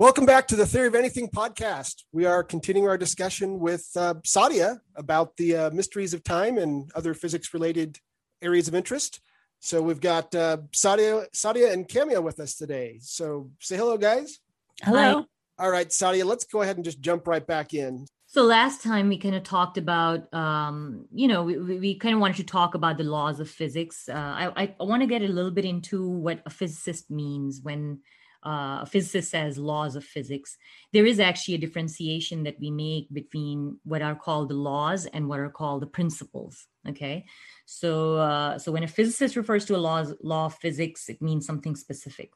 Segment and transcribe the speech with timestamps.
[0.00, 2.04] Welcome back to the Theory of Anything podcast.
[2.12, 6.88] We are continuing our discussion with uh, Sadia about the uh, mysteries of time and
[6.94, 7.98] other physics related
[8.40, 9.20] areas of interest.
[9.58, 13.00] So we've got uh, Sadia, Sadia and Camia with us today.
[13.02, 14.38] So say hello, guys.
[14.84, 15.24] Hello.
[15.58, 18.06] All right, Sadia, let's go ahead and just jump right back in.
[18.26, 22.20] So last time we kind of talked about, um, you know, we, we kind of
[22.20, 24.08] wanted to talk about the laws of physics.
[24.08, 27.98] Uh, I, I want to get a little bit into what a physicist means when
[28.44, 30.56] uh, a physicist says laws of physics,
[30.92, 35.28] there is actually a differentiation that we make between what are called the laws and
[35.28, 36.66] what are called the principles.
[36.88, 37.26] Okay,
[37.66, 41.46] so uh, so when a physicist refers to a law law of physics, it means
[41.46, 42.30] something specific.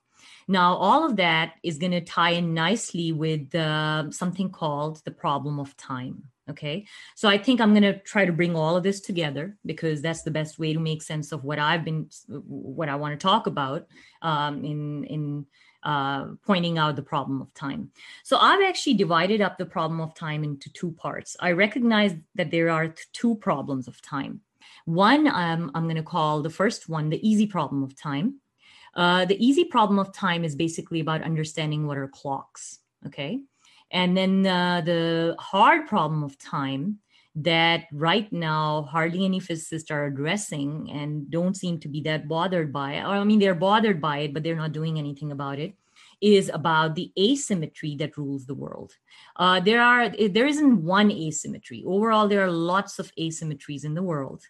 [0.48, 5.10] Now, all of that is going to tie in nicely with uh, something called the
[5.10, 6.24] problem of time.
[6.50, 10.02] Okay, so I think I'm going to try to bring all of this together because
[10.02, 13.22] that's the best way to make sense of what I've been, what I want to
[13.22, 13.86] talk about
[14.22, 15.46] um, in in
[15.82, 17.90] uh, pointing out the problem of time.
[18.22, 21.36] So I've actually divided up the problem of time into two parts.
[21.40, 24.40] I recognize that there are two problems of time.
[24.84, 28.40] One um, I'm going to call the first one the easy problem of time.
[28.94, 32.80] Uh, the easy problem of time is basically about understanding what are clocks.
[33.06, 33.40] Okay.
[33.90, 36.98] And then uh, the hard problem of time
[37.34, 42.72] that right now hardly any physicists are addressing and don't seem to be that bothered
[42.72, 43.02] by it.
[43.04, 45.74] Or I mean, they're bothered by it, but they're not doing anything about it.
[46.20, 48.92] Is about the asymmetry that rules the world.
[49.34, 51.82] Uh, there are there isn't one asymmetry.
[51.84, 54.44] Overall, there are lots of asymmetries in the world,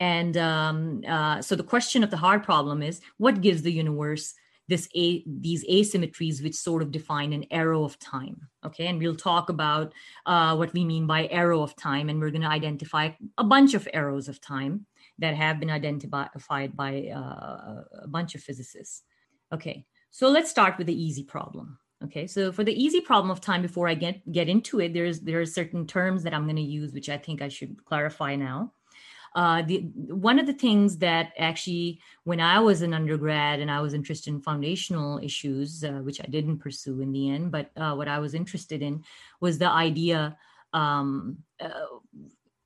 [0.00, 4.32] and um, uh, so the question of the hard problem is what gives the universe
[4.68, 8.86] this a these asymmetries which sort of define an arrow of time okay?
[8.86, 9.92] And we'll talk about
[10.26, 13.74] uh, what we mean by arrow of time and we're going to identify a bunch
[13.74, 14.86] of arrows of time
[15.18, 19.02] that have been identified by uh, a bunch of physicists
[19.52, 19.84] okay?
[20.10, 22.26] So let's start with the easy problem okay?
[22.26, 25.40] So for the easy problem of time before i get get into it there's there
[25.40, 28.72] are certain terms that i'm going to use which i think i should clarify now
[29.34, 33.80] uh, the one of the things that actually when i was an undergrad and i
[33.80, 37.94] was interested in foundational issues uh, which i didn't pursue in the end but uh,
[37.94, 39.02] what i was interested in
[39.40, 40.36] was the idea
[40.72, 41.68] um, uh,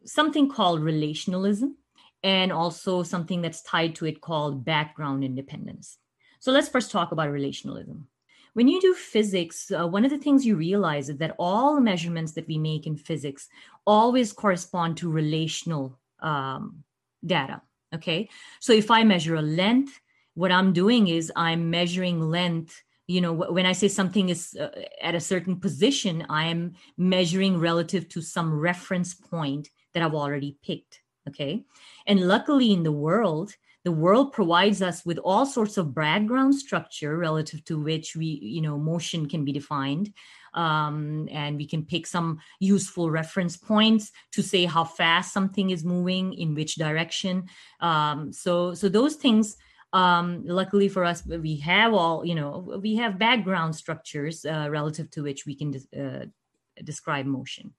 [0.04, 1.74] something called relationalism
[2.22, 5.98] and also something that's tied to it called background independence.
[6.40, 8.04] So let's first talk about relationalism.
[8.54, 12.32] When you do physics, uh, one of the things you realize is that all measurements
[12.32, 13.48] that we make in physics
[13.86, 16.84] always correspond to relational um,
[17.24, 17.60] data.
[17.94, 18.28] Okay.
[18.60, 20.00] So if I measure a length,
[20.34, 22.82] what I'm doing is I'm measuring length.
[23.06, 24.70] You know, when I say something is uh,
[25.02, 30.56] at a certain position, I am measuring relative to some reference point that I've already
[30.64, 31.02] picked.
[31.28, 31.64] Okay.
[32.06, 33.54] And luckily in the world,
[33.84, 38.62] the world provides us with all sorts of background structure relative to which we, you
[38.62, 40.12] know, motion can be defined
[40.54, 45.84] um, and we can pick some useful reference points to say how fast something is
[45.84, 47.44] moving in which direction.
[47.80, 49.56] Um, so so those things
[49.92, 55.10] um, luckily for us we have all you know we have background structures uh, relative
[55.10, 56.26] to which we can uh,
[56.84, 57.72] describe motion.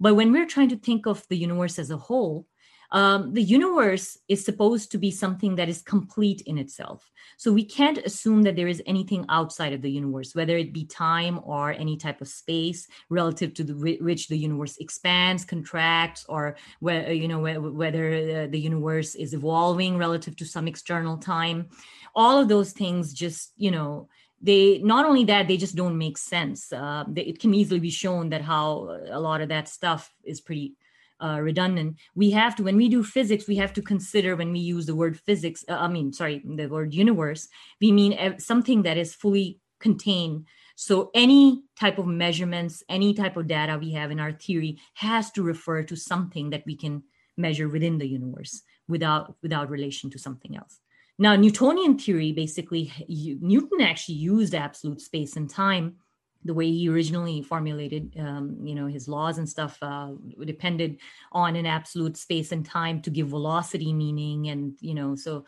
[0.00, 2.46] But when we're trying to think of the universe as a whole
[2.92, 7.10] um, the universe is supposed to be something that is complete in itself.
[7.38, 10.84] So we can't assume that there is anything outside of the universe, whether it be
[10.84, 16.56] time or any type of space relative to the, which the universe expands, contracts, or
[16.80, 21.68] where, you know whether the universe is evolving relative to some external time.
[22.14, 24.08] All of those things just you know
[24.42, 27.90] they not only that they just don't make sense uh, they, it can easily be
[27.90, 30.74] shown that how a lot of that stuff is pretty
[31.22, 31.96] uh, redundant.
[32.14, 34.96] We have to, when we do physics, we have to consider when we use the
[34.96, 37.48] word physics, uh, I mean, sorry, the word universe,
[37.80, 40.46] we mean something that is fully contained.
[40.76, 45.30] So any type of measurements, any type of data we have in our theory has
[45.32, 47.02] to refer to something that we can
[47.36, 50.80] measure within the universe without without relation to something else.
[51.18, 52.92] Now, Newtonian theory basically,
[53.40, 55.96] Newton actually used absolute space and time
[56.44, 60.10] the way he originally formulated um, you know his laws and stuff uh,
[60.44, 60.98] depended
[61.32, 65.44] on an absolute space and time to give velocity meaning and you know so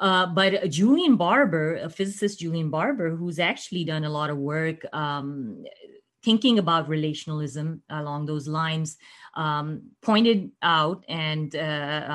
[0.00, 4.82] uh, but Julian Barbour, a physicist, Julian Barbour, who's actually done a lot of work
[4.94, 5.62] um,
[6.22, 8.96] thinking about relationalism along those lines,
[9.34, 11.58] um, pointed out and uh,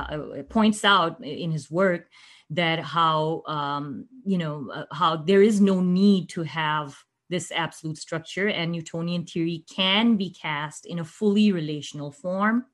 [0.10, 2.10] uh points out in his work
[2.50, 6.96] that how um, you know uh, how there is no need to have
[7.30, 12.66] this absolute structure, and Newtonian theory can be cast in a fully relational form.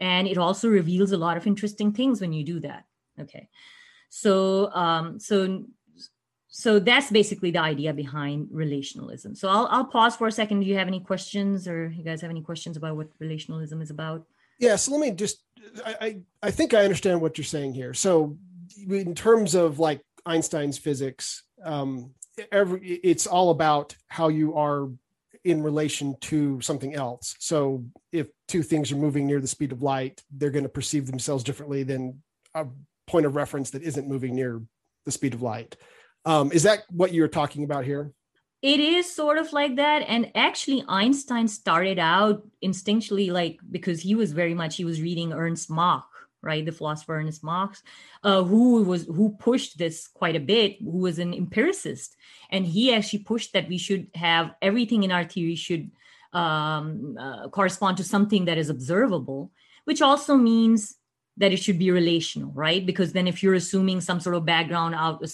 [0.00, 2.84] And it also reveals a lot of interesting things when you do that.
[3.20, 3.48] Okay.
[4.08, 5.64] So, um, so,
[6.48, 9.36] so that's basically the idea behind relationalism.
[9.36, 10.60] So I'll I'll pause for a second.
[10.60, 13.90] Do you have any questions, or you guys have any questions about what relationalism is
[13.90, 14.26] about?
[14.58, 14.76] Yeah.
[14.76, 15.44] So let me just.
[15.84, 17.94] I I, I think I understand what you're saying here.
[17.94, 18.36] So
[18.88, 22.14] in terms of like Einstein's physics, um,
[22.52, 24.88] every it's all about how you are
[25.44, 27.34] in relation to something else.
[27.38, 31.06] So if two things are moving near the speed of light, they're going to perceive
[31.06, 32.22] themselves differently than
[32.54, 32.66] a
[33.06, 34.62] point of reference that isn't moving near
[35.06, 35.76] the speed of light.
[36.24, 38.12] Um, is that what you're talking about here?
[38.62, 40.00] It is sort of like that.
[40.06, 45.32] And actually, Einstein started out instinctually, like because he was very much, he was reading
[45.32, 46.06] Ernst Mach,
[46.42, 46.64] right?
[46.64, 47.76] The philosopher ernst mach
[48.22, 52.16] uh, who was who pushed this quite a bit, who was an empiricist.
[52.50, 55.90] And he actually pushed that we should have everything in our theory should
[56.32, 59.50] um, uh, correspond to something that is observable,
[59.84, 60.96] which also means
[61.36, 62.84] that it should be relational, right?
[62.84, 65.24] Because then if you're assuming some sort of background out,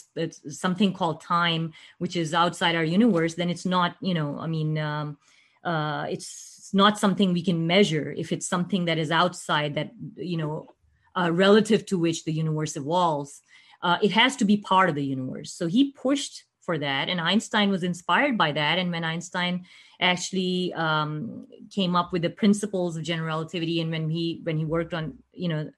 [0.49, 4.79] something called time, which is outside our universe, then it's not, you know, I mean,
[4.79, 5.19] um,
[5.65, 8.15] uh, it's not something we can measure.
[8.17, 10.76] If it's something that is outside that, you know,
[11.17, 13.43] uh, relative to which the universe evolves,
[13.83, 15.53] uh, it has to be part of the universe.
[15.53, 18.79] So he pushed for that, and Einstein was inspired by that.
[18.79, 19.65] And when Einstein
[20.01, 24.65] actually um, came up with the principles of general relativity and when he when he
[24.65, 25.71] worked on you know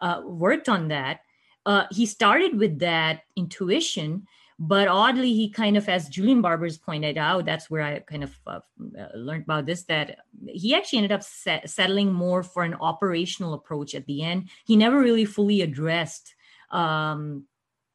[0.00, 1.20] uh, worked on that
[1.64, 4.26] uh, he started with that intuition
[4.64, 8.32] but oddly he kind of as julian barbour's pointed out that's where i kind of
[8.46, 8.60] uh,
[9.14, 13.94] learned about this that he actually ended up set, settling more for an operational approach
[13.94, 14.48] at the end.
[14.64, 16.34] He never really fully addressed
[16.70, 17.44] um,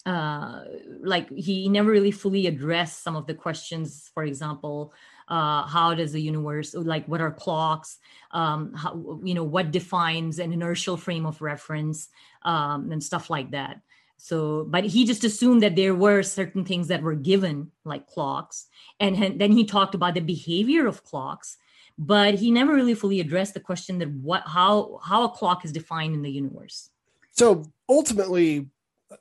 [0.06, 0.64] uh,
[1.02, 4.94] like he never really fully addressed some of the questions for example
[5.28, 7.98] uh, how does the universe like what are clocks?
[8.32, 12.08] Um, how, you know what defines an inertial frame of reference?
[12.44, 13.82] Um, and stuff like that
[14.18, 18.68] so but he just assumed that there were certain things that were given like clocks
[19.00, 21.58] and then he talked about the behavior of clocks
[21.98, 25.72] but he never really fully addressed the question that what how how a clock is
[25.72, 26.90] defined in the universe
[27.32, 28.68] so ultimately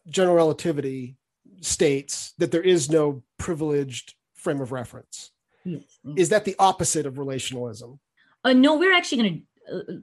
[0.08, 1.16] general relativity
[1.60, 5.30] states that there is no privileged frame of reference
[5.66, 5.82] Yes.
[6.16, 7.98] Is that the opposite of relationalism?
[8.44, 9.76] Uh, no, we're actually going to.
[9.76, 9.98] Uh,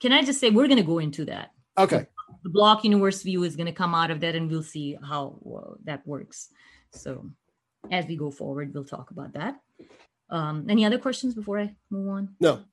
[0.00, 1.50] can I just say we're going to go into that?
[1.76, 2.06] Okay.
[2.42, 5.38] The block universe view is going to come out of that, and we'll see how
[5.40, 6.48] well, that works.
[6.90, 7.30] So,
[7.90, 9.56] as we go forward, we'll talk about that.
[10.30, 12.34] Um, any other questions before I move on?
[12.40, 12.64] No.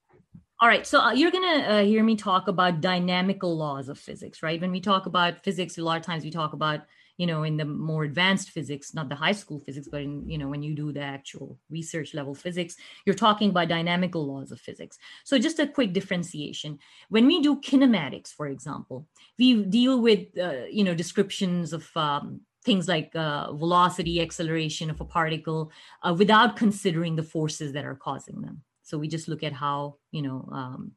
[0.62, 4.44] All right, so uh, you're gonna uh, hear me talk about dynamical laws of physics,
[4.44, 4.60] right?
[4.60, 6.82] When we talk about physics, a lot of times we talk about
[7.20, 10.38] you know in the more advanced physics not the high school physics but in you
[10.38, 14.60] know when you do the actual research level physics you're talking about dynamical laws of
[14.60, 14.98] physics.
[15.26, 16.80] So just a quick differentiation.
[17.10, 19.06] When we do kinematics for example
[19.38, 25.02] we deal with uh, you know descriptions of um, things like uh, velocity acceleration of
[25.02, 25.72] a particle
[26.04, 28.62] uh, without considering the forces that are causing them.
[28.84, 30.94] So we just look at how you know um,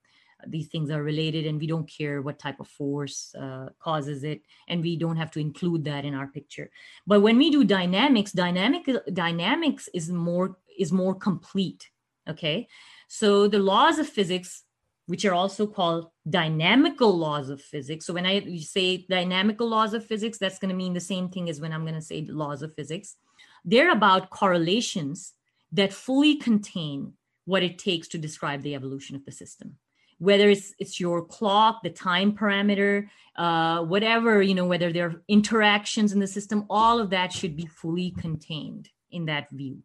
[0.46, 4.42] these things are related and we don't care what type of force uh, causes it
[4.68, 6.70] and we don't have to include that in our picture.
[7.06, 11.90] But when we do dynamics dynamic dynamics is more is more complete
[12.28, 12.68] okay?
[13.08, 14.64] So the laws of physics
[15.06, 20.06] which are also called dynamical laws of physics so when i say dynamical laws of
[20.06, 22.62] physics that's going to mean the same thing as when i'm going to say laws
[22.62, 23.16] of physics.
[23.64, 25.32] They're about correlations
[25.72, 29.76] that fully contain what it takes to describe the evolution of the system
[30.22, 35.22] whether it's it's your clock the time parameter uh, whatever you know whether there are
[35.26, 39.78] interactions in the system all of that should be fully contained in that view.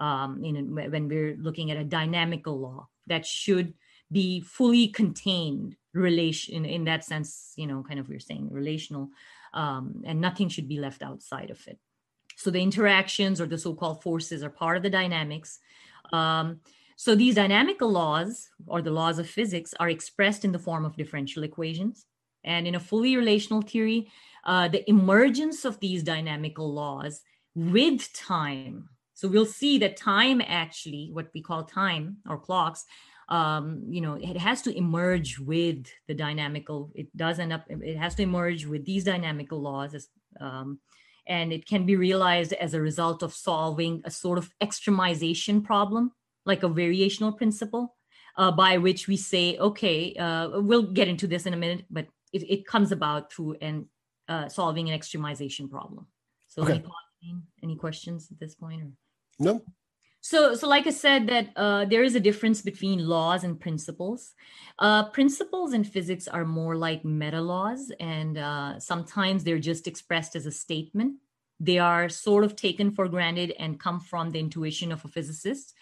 [0.00, 3.74] Um, in, when we're looking at a dynamical law that should
[4.10, 9.10] be fully contained relation in, in that sense you know kind of we're saying relational
[9.52, 11.78] um, and nothing should be left outside of it.
[12.36, 15.60] So the interactions or the so-called forces are part of the dynamics.
[16.12, 16.58] Um,
[16.96, 20.96] so these dynamical laws, or the laws of physics, are expressed in the form of
[20.96, 22.06] differential equations.
[22.44, 24.10] And in a fully relational theory,
[24.44, 27.22] uh, the emergence of these dynamical laws
[27.54, 28.90] with time.
[29.14, 32.84] So we'll see that time actually, what we call time or clocks,
[33.28, 36.90] um, you know, it has to emerge with the dynamical.
[36.94, 37.64] It does end up.
[37.68, 40.08] It has to emerge with these dynamical laws, as,
[40.40, 40.78] um,
[41.26, 46.12] and it can be realized as a result of solving a sort of extremization problem
[46.46, 47.94] like a variational principle
[48.36, 52.06] uh, by which we say, okay, uh, we'll get into this in a minute, but
[52.32, 53.86] it, it comes about through and
[54.28, 56.06] uh, solving an extremization problem.
[56.48, 56.82] So okay.
[57.22, 58.82] any, any questions at this point?
[58.82, 58.90] Or?
[59.38, 59.62] No.
[60.20, 64.32] So, so like I said, that uh, there is a difference between laws and principles.
[64.78, 70.34] Uh, principles in physics are more like meta laws, and uh, sometimes they're just expressed
[70.34, 71.16] as a statement
[71.60, 75.74] they are sort of taken for granted and come from the intuition of a physicist.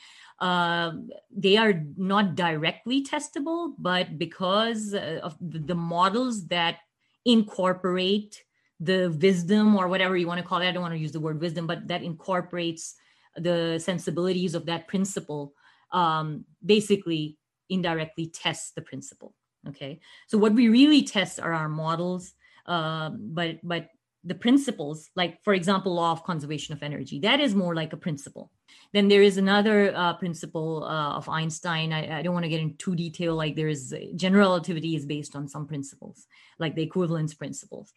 [0.43, 0.95] Uh,
[1.31, 6.79] they are not directly testable, but because uh, of the models that
[7.25, 8.43] incorporate
[8.81, 11.21] the wisdom or whatever you want to call it, I don't want to use the
[11.21, 12.97] word wisdom, but that incorporates
[13.37, 15.55] the sensibilities of that principle,
[15.93, 17.39] um, basically
[17.71, 19.35] indirectly tests the principle.
[19.69, 22.35] Okay, so what we really test are our models,
[22.67, 23.91] uh, but but
[24.25, 27.97] the principles, like for example, law of conservation of energy, that is more like a
[27.97, 28.51] principle.
[28.93, 31.93] Then there is another uh, principle uh, of Einstein.
[31.93, 33.35] I, I don't want to get into too detail.
[33.35, 36.27] Like there is general relativity is based on some principles,
[36.59, 37.93] like the equivalence principles.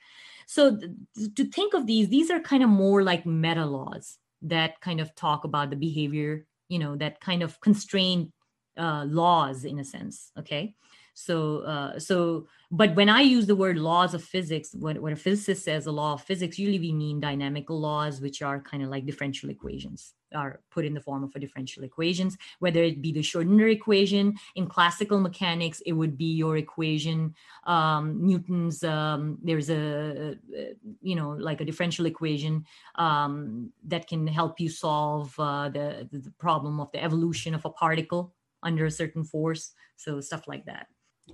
[0.48, 4.82] So th- to think of these, these are kind of more like meta laws that
[4.82, 8.32] kind of talk about the behavior, you know, that kind of constrain
[8.78, 10.32] uh, laws in a sense.
[10.40, 10.76] Okay
[11.16, 15.64] so uh, so but when i use the word laws of physics what, a physicist
[15.64, 19.06] says a law of physics usually we mean dynamical laws which are kind of like
[19.06, 22.38] differential equations are put in the form of a differential equations.
[22.60, 27.34] Whether it be the schrodinger equation in classical mechanics it would be your equation
[27.66, 34.28] um, newton's um, there's a, a, you know like a differential equation um, that can
[34.28, 38.92] help you solve uh, the, the problem of the evolution of a particle under a
[38.92, 39.74] certain force.
[39.96, 40.88] So stuff like that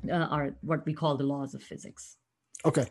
[0.09, 2.17] uh, are what we call the laws of physics.
[2.65, 2.87] Okay.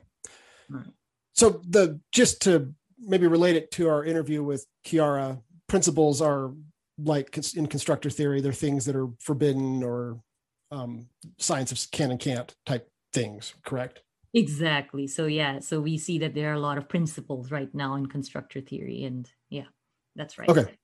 [0.69, 0.87] Right.
[1.35, 6.53] So the just to maybe relate it to our interview with Chiara, principles are
[7.03, 10.21] like in constructor theory, they're things that are forbidden or
[10.71, 11.07] um,
[11.39, 14.03] science of can and can't type things, correct?
[14.35, 15.07] Exactly.
[15.07, 18.07] So yeah, so we see that there are a lot of principles right now in
[18.07, 19.65] constructor theory, and yeah,
[20.15, 20.49] that's right.
[20.49, 20.77] Okay.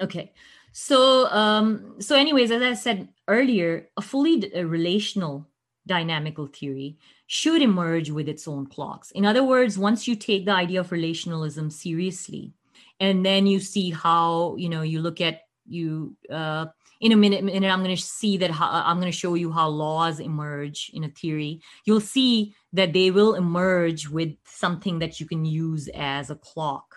[0.00, 0.32] Okay.
[0.72, 5.48] So, um, so anyways, as I said earlier, a fully relational
[5.86, 9.10] dynamical theory should emerge with its own clocks.
[9.12, 12.52] In other words, once you take the idea of relationalism seriously,
[13.00, 16.66] and then you see how you know you look at you uh,
[17.00, 19.52] in a minute, minute I'm going to see that how, I'm going to show you
[19.52, 21.60] how laws emerge in a theory.
[21.84, 26.94] You'll see that they will emerge with something that you can use as a clock.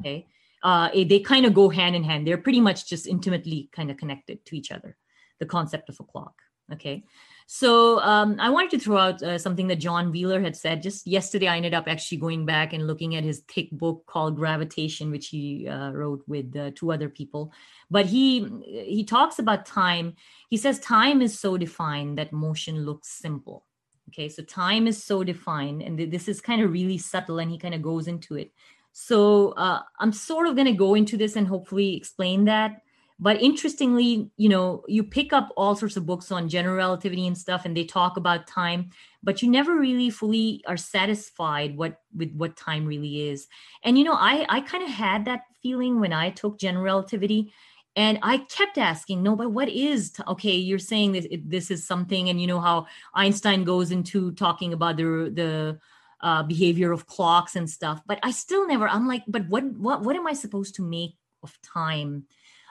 [0.00, 0.26] Okay,
[0.64, 2.26] uh, they kind of go hand in hand.
[2.26, 4.96] They're pretty much just intimately kind of connected to each other,
[5.38, 6.34] the concept of a clock.
[6.72, 7.04] Okay.
[7.46, 10.82] So um, I wanted to throw out uh, something that John Wheeler had said.
[10.82, 14.36] Just yesterday, I ended up actually going back and looking at his thick book called
[14.36, 17.52] Gravitation, which he uh, wrote with uh, two other people.
[17.90, 20.14] But he he talks about time.
[20.48, 23.66] He says time is so defined that motion looks simple.
[24.08, 27.58] Okay, so time is so defined, and this is kind of really subtle, and he
[27.58, 28.52] kind of goes into it.
[28.96, 32.82] So uh, I'm sort of going to go into this and hopefully explain that.
[33.18, 37.36] But interestingly, you know, you pick up all sorts of books on general relativity and
[37.36, 38.90] stuff, and they talk about time,
[39.22, 43.48] but you never really fully are satisfied what with what time really is.
[43.82, 47.52] And you know, I I kind of had that feeling when I took general relativity
[47.96, 51.86] and i kept asking no but what is t- okay you're saying this this is
[51.86, 52.84] something and you know how
[53.14, 55.78] einstein goes into talking about the the
[56.24, 60.02] uh, behavior of clocks and stuff but i still never i'm like but what what
[60.02, 61.14] what am i supposed to make
[61.44, 62.24] of time?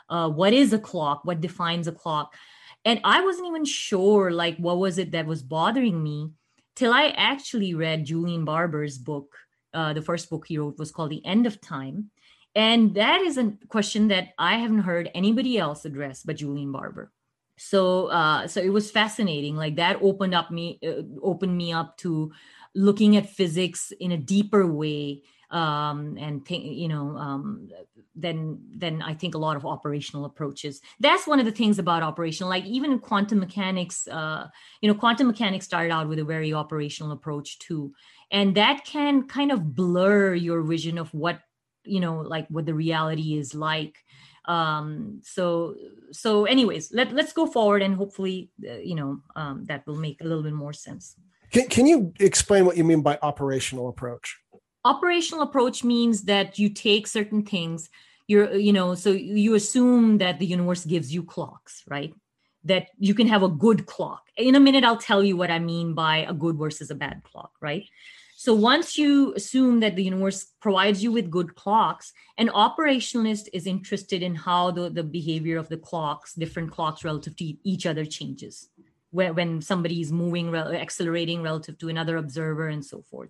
[0.10, 1.22] Uh, what is a clock?
[1.24, 2.36] What defines a clock?
[2.83, 6.31] And i wasn't even sure like what was it that was bothering me
[6.75, 9.38] till i actually read julian barbour's book
[9.74, 12.12] uh, the first book he wrote was called the end of time.
[12.53, 17.13] And that is a question that i haven't heard anybody else address but julian barbour.
[17.57, 21.95] So uh so it was fascinating like that opened up me uh, opened me up
[22.03, 22.33] to
[22.75, 27.70] looking at physics in a deeper way um, and think, you know, um,
[28.15, 30.82] then I think a lot of operational approaches.
[31.00, 32.50] That's one of the things about operational.
[32.50, 34.48] Like even quantum mechanics, uh,
[34.82, 37.94] you know, quantum mechanics started out with a very operational approach too,
[38.32, 41.39] and that can kind of blur your vision of what
[41.86, 43.98] you know, like what the reality is like.
[44.46, 45.75] Um, so
[46.12, 50.22] so, anyways, let let's go forward and hopefully, uh, you know, um, that will make
[50.22, 51.15] a little bit more sense.
[51.53, 54.38] Can, can you explain what you mean by operational approach?
[54.83, 57.89] Operational approach means that you take certain things,
[58.27, 62.12] you're, you know, so you assume that the universe gives you clocks, right?
[62.63, 64.24] That you can have a good clock.
[64.36, 67.22] In a minute, I'll tell you what I mean by a good versus a bad
[67.24, 67.86] clock, right?
[68.36, 73.67] So once you assume that the universe provides you with good clocks, an operationalist is
[73.67, 78.05] interested in how the, the behavior of the clocks, different clocks relative to each other
[78.05, 78.69] changes
[79.13, 83.29] when, when somebody is moving, accelerating relative to another observer, and so forth.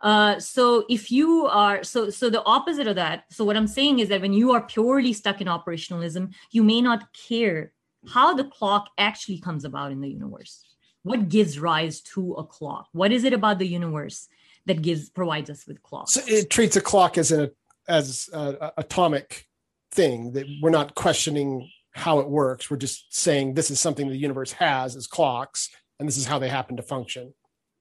[0.00, 3.98] Uh, so if you are so so the opposite of that so what i'm saying
[3.98, 7.72] is that when you are purely stuck in operationalism you may not care
[8.08, 10.64] how the clock actually comes about in the universe.
[11.02, 12.88] What gives rise to a clock?
[12.92, 14.28] What is it about the universe
[14.66, 16.12] that gives provides us with clocks?
[16.12, 17.50] So it treats a clock as an
[17.88, 19.46] as a, atomic
[19.92, 22.70] thing that we're not questioning how it works.
[22.70, 26.38] We're just saying this is something the universe has as clocks, and this is how
[26.38, 27.32] they happen to function.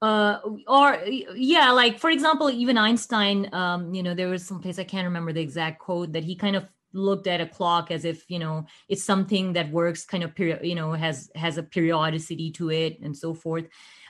[0.01, 1.01] Uh, or
[1.35, 5.05] yeah, like for example, even Einstein, um, you know, there was some place I can't
[5.05, 8.39] remember the exact quote that he kind of looked at a clock as if you
[8.39, 12.71] know it's something that works kind of period you know has has a periodicity to
[12.71, 13.65] it and so forth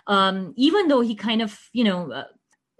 [0.06, 2.26] um even though he kind of you know uh,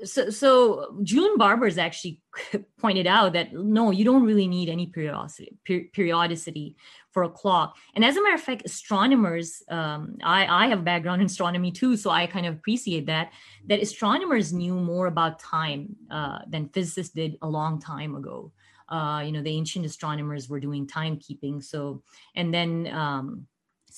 [0.04, 2.22] so so Julian Barbour's actually
[2.80, 6.76] pointed out that no, you don't really need any periodicity per- periodicity
[7.16, 7.78] for a clock.
[7.96, 11.72] And as a matter of fact, astronomers, um, I I have a background in astronomy
[11.72, 13.28] too, so I kind of appreciate that
[13.70, 15.82] that astronomers knew more about time
[16.18, 18.52] uh, than physicists did a long time ago.
[18.96, 21.64] Uh, you know, the ancient astronomers were doing timekeeping.
[21.64, 22.04] So,
[22.36, 22.70] and then
[23.02, 23.48] um,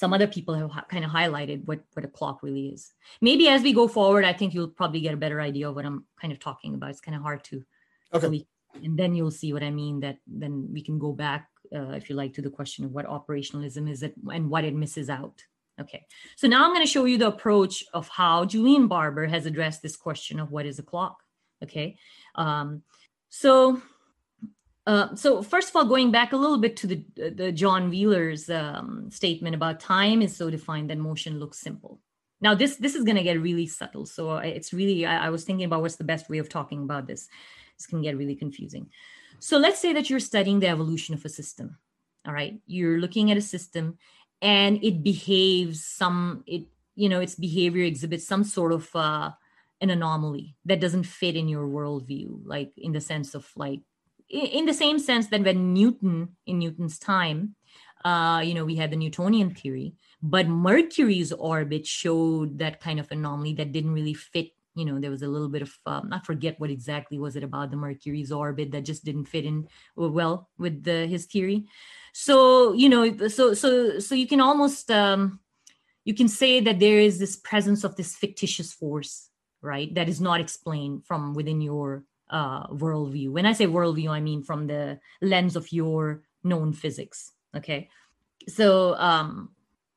[0.02, 2.94] some other people have kind of highlighted what what a clock really is.
[3.20, 5.88] Maybe as we go forward, I think you'll probably get a better idea of what
[5.90, 6.92] I'm kind of talking about.
[6.92, 7.56] It's kind of hard to,
[8.14, 8.46] okay.
[8.86, 10.02] And then you'll see what I mean.
[10.02, 13.06] That then we can go back, uh, if you like, to the question of what
[13.06, 15.44] operationalism is it and what it misses out.
[15.80, 16.06] Okay,
[16.36, 19.82] so now I'm going to show you the approach of how Julian Barbour has addressed
[19.82, 21.22] this question of what is a clock.
[21.64, 21.98] Okay,
[22.36, 22.82] um,
[23.30, 23.82] so
[24.88, 28.50] uh, so first of all, going back a little bit to the, the John Wheeler's
[28.50, 32.00] um, statement about time is so defined that motion looks simple.
[32.40, 34.06] Now this this is going to get really subtle.
[34.06, 37.06] So it's really I, I was thinking about what's the best way of talking about
[37.06, 37.28] this.
[37.78, 38.90] This can get really confusing.
[39.40, 41.78] So let's say that you're studying the evolution of a system.
[42.26, 43.98] All right, you're looking at a system,
[44.42, 46.66] and it behaves some it
[46.96, 49.32] you know its behavior exhibits some sort of uh,
[49.82, 53.82] an anomaly that doesn't fit in your worldview, like in the sense of like
[54.30, 57.56] in the same sense that when Newton, in Newton's time,
[58.04, 63.12] uh, you know, we had the Newtonian theory, but Mercury's orbit showed that kind of
[63.12, 64.52] anomaly that didn't really fit.
[64.78, 67.44] You know, there was a little bit of, um, I forget what exactly was it
[67.44, 71.66] about the Mercury's orbit that just didn't fit in well with the, his theory.
[72.14, 75.40] So, you know, so, so, so you can almost, um,
[76.06, 79.30] you can say that there is this presence of this fictitious force,
[79.62, 79.94] right?
[79.96, 83.32] That is not explained from within your uh, worldview.
[83.32, 87.32] When I say worldview, I mean from the lens of your known physics.
[87.56, 87.90] Okay,
[88.48, 89.50] so um,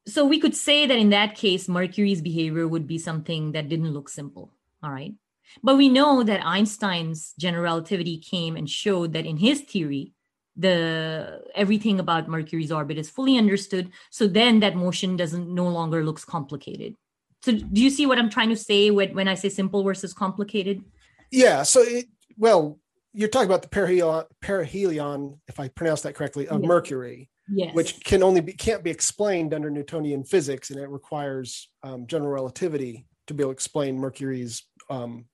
[0.07, 3.93] so we could say that in that case, Mercury's behavior would be something that didn't
[3.93, 4.53] look simple.
[4.83, 5.15] All right,
[5.63, 10.13] but we know that Einstein's general relativity came and showed that in his theory,
[10.57, 13.91] the everything about Mercury's orbit is fully understood.
[14.11, 16.95] So then that motion doesn't no longer looks complicated.
[17.43, 20.13] So do you see what I'm trying to say when, when I say simple versus
[20.13, 20.85] complicated?
[21.31, 21.63] Yeah.
[21.63, 22.79] So it, well,
[23.13, 26.69] you're talking about the perihelion, perihelion if I pronounce that correctly, of yes.
[26.69, 27.75] Mercury, yes.
[27.75, 32.31] which can only be can't be explained under Newtonian physics, and it requires um, general
[32.31, 35.25] relativity to be able to explain Mercury's um,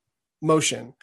[0.41, 0.95] motion.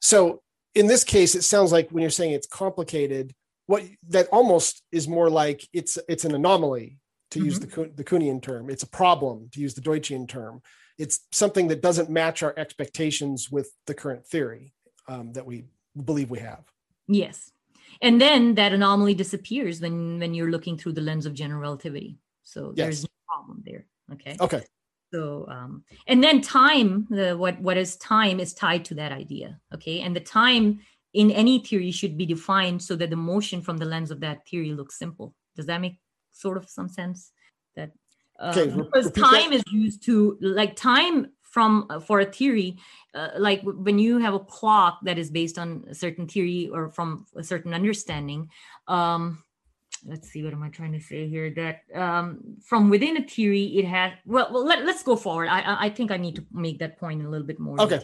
[0.00, 0.42] So
[0.74, 3.34] in this case, it sounds like when you're saying it's complicated,
[3.66, 6.98] what that almost is more like it's it's an anomaly
[7.30, 7.46] to mm-hmm.
[7.46, 8.70] use the the Kuhnian term.
[8.70, 10.62] It's a problem to use the Deutschian term.
[10.98, 14.72] It's something that doesn't match our expectations with the current theory
[15.08, 15.64] um, that we
[16.04, 16.64] believe we have.
[17.06, 17.50] Yes.
[18.02, 22.18] And then that anomaly disappears when when you're looking through the lens of general relativity.
[22.42, 22.84] So yes.
[22.84, 23.86] there's no problem there.
[24.12, 24.36] Okay.
[24.40, 24.64] Okay.
[25.12, 29.60] So um, and then time, the what what is time is tied to that idea.
[29.74, 30.00] Okay.
[30.00, 30.80] And the time
[31.14, 34.46] in any theory should be defined so that the motion from the lens of that
[34.48, 35.34] theory looks simple.
[35.54, 35.98] Does that make
[36.32, 37.32] sort of some sense?
[37.76, 37.92] That
[38.38, 39.56] uh, okay, because time that.
[39.56, 42.76] is used to like time from uh, for a theory
[43.14, 46.90] uh, like when you have a clock that is based on a certain theory or
[46.90, 48.50] from a certain understanding
[48.88, 49.42] um
[50.06, 51.50] let's see what am i trying to say here?
[51.50, 55.48] That um from within a theory it has well, well let, let's go forward.
[55.48, 57.80] I i think i need to make that point a little bit more.
[57.80, 58.00] Okay.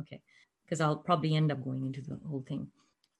[0.00, 0.20] Okay.
[0.64, 2.68] Because i'll probably end up going into the whole thing.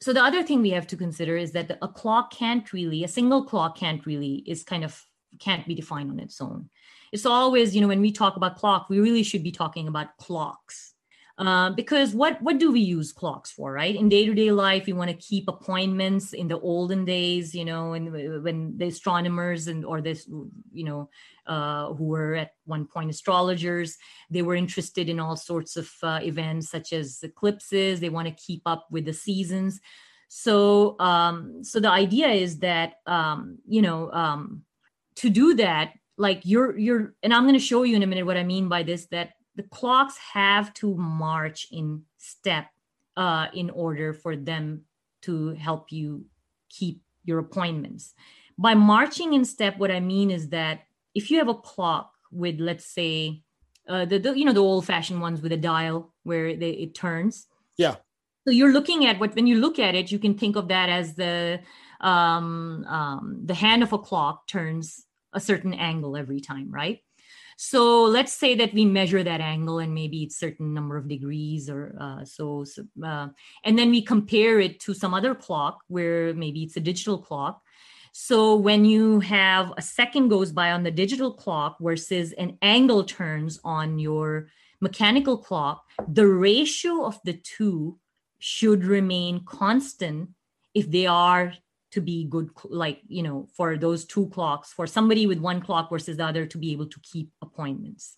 [0.00, 3.08] So the other thing we have to consider is that a clock can't really a
[3.08, 5.04] single clock can't really is kind of
[5.38, 6.68] can't be defined on its own.
[7.12, 10.16] It's always you know when we talk about clock we really should be talking about
[10.18, 10.95] clocks
[11.38, 13.94] uh, because what what do we use clocks for right?
[13.94, 18.42] In day-to-day life we want to keep appointments in the olden days you know and
[18.42, 20.26] when the astronomers and or this
[20.72, 21.10] you know
[21.46, 23.98] uh, who were at one point astrologers
[24.30, 28.00] they were interested in all sorts of uh, events such as eclipses.
[28.00, 29.80] They want to keep up with the seasons.
[30.28, 34.62] So um so the idea is that um you know um
[35.16, 38.26] to do that like you're you're and i'm going to show you in a minute
[38.26, 42.66] what i mean by this that the clocks have to march in step
[43.16, 44.82] uh, in order for them
[45.22, 46.24] to help you
[46.68, 48.14] keep your appointments.
[48.58, 50.80] By marching in step what i mean is that
[51.14, 53.42] if you have a clock with let's say
[53.88, 56.94] uh, the, the you know the old fashioned ones with a dial where they, it
[56.94, 57.46] turns.
[57.76, 57.96] Yeah.
[58.46, 60.88] So you're looking at what when you look at it, you can think of that
[60.88, 61.60] as the
[62.00, 67.00] um, um, the hand of a clock turns a certain angle every time, right?
[67.56, 71.70] So let's say that we measure that angle and maybe it's certain number of degrees
[71.70, 73.28] or uh, so, so uh,
[73.64, 77.62] and then we compare it to some other clock where maybe it's a digital clock.
[78.12, 83.04] So when you have a second goes by on the digital clock versus an angle
[83.04, 84.48] turns on your
[84.80, 87.98] mechanical clock, the ratio of the two
[88.38, 90.30] should remain constant
[90.74, 91.54] if they are
[91.96, 95.88] to be good like you know for those two clocks for somebody with one clock
[95.88, 98.16] versus the other to be able to keep appointments.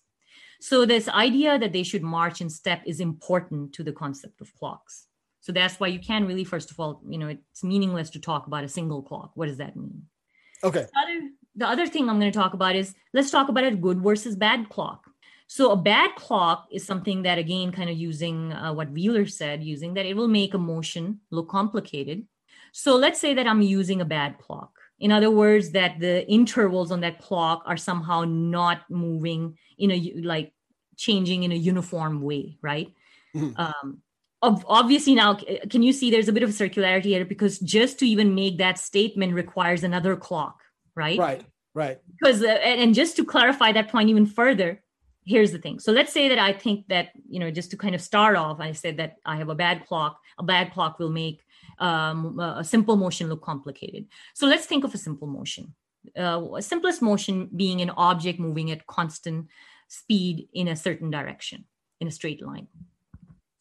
[0.59, 4.53] So this idea that they should march in step is important to the concept of
[4.59, 5.05] clocks.
[5.39, 8.47] So that's why you can really first of all you know it's meaningless to talk
[8.47, 9.31] about a single clock.
[9.35, 10.03] What does that mean?
[10.61, 10.85] Okay.
[10.93, 11.19] The other,
[11.55, 14.35] the other thing i'm going to talk about is let's talk about a good versus
[14.35, 15.05] bad clock.
[15.47, 19.63] So a bad clock is something that again kind of using uh, what wheeler said
[19.63, 22.27] using that it will make a motion look complicated
[22.71, 24.71] so let's say that I'm using a bad clock.
[24.99, 30.13] In other words, that the intervals on that clock are somehow not moving in a
[30.21, 30.53] like
[30.97, 32.93] changing in a uniform way, right?
[33.35, 33.59] Mm-hmm.
[33.59, 34.01] Um,
[34.41, 35.37] obviously now
[35.69, 38.57] can you see there's a bit of a circularity here because just to even make
[38.57, 40.61] that statement requires another clock
[40.95, 44.81] right right right because uh, and just to clarify that point even further
[45.25, 47.93] here's the thing so let's say that i think that you know just to kind
[47.93, 51.09] of start off i said that i have a bad clock a bad clock will
[51.09, 51.41] make
[51.79, 54.07] um, a simple motion look complicated.
[54.33, 55.73] So let's think of a simple motion.
[56.15, 59.47] Uh, simplest motion being an object moving at constant
[59.87, 61.65] speed in a certain direction
[61.99, 62.67] in a straight line.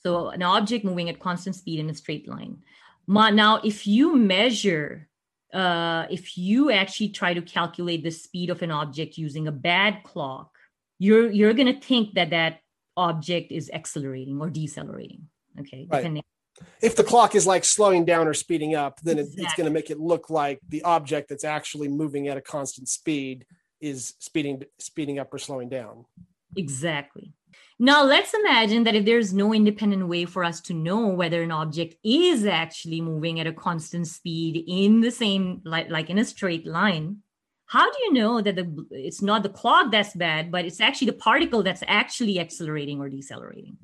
[0.00, 2.58] So an object moving at constant speed in a straight line.
[3.06, 5.08] Now, if you measure,
[5.52, 10.02] uh, if you actually try to calculate the speed of an object using a bad
[10.04, 10.56] clock,
[10.98, 12.60] you're you're going to think that that
[12.96, 15.28] object is accelerating or decelerating.
[15.58, 15.98] Okay, right.
[15.98, 16.22] depending
[16.80, 19.44] if the clock is like slowing down or speeding up, then exactly.
[19.44, 22.88] it's going to make it look like the object that's actually moving at a constant
[22.88, 23.46] speed
[23.80, 26.04] is speeding speeding up or slowing down.
[26.56, 27.32] Exactly.
[27.78, 31.52] Now let's imagine that if there's no independent way for us to know whether an
[31.52, 36.24] object is actually moving at a constant speed in the same like, like in a
[36.24, 37.18] straight line,
[37.66, 41.08] how do you know that the it's not the clock that's bad, but it's actually
[41.08, 43.76] the particle that's actually accelerating or decelerating?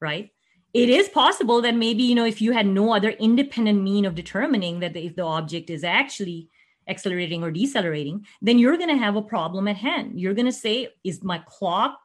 [0.00, 0.30] Right?
[0.74, 4.14] It is possible that maybe you know if you had no other independent mean of
[4.14, 6.48] determining that if the object is actually
[6.88, 10.18] accelerating or decelerating then you're going to have a problem at hand.
[10.18, 11.98] You're going to say is my clock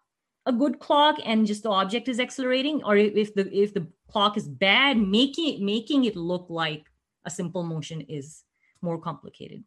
[0.45, 2.81] a good clock and just the object is accelerating?
[2.83, 6.85] Or if the if the clock is bad making it making it look like
[7.25, 8.43] a simple motion is
[8.81, 9.63] more complicated.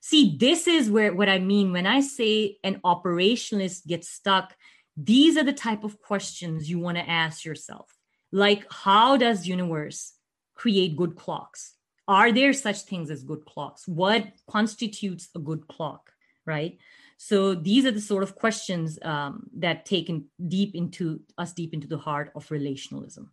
[0.00, 4.56] See this is where what i mean when i say an operationalist gets stuck.
[4.96, 7.94] These are the type of questions you want to ask yourself
[8.34, 10.12] like how does universe
[10.54, 11.74] create good clocks?
[12.06, 13.88] Are there such things as good clocks?
[13.88, 16.10] What constitutes a good clock
[16.46, 16.78] right?
[17.16, 21.72] So these are the sort of questions um, that take in deep into us deep
[21.72, 23.28] into the heart of relationalism.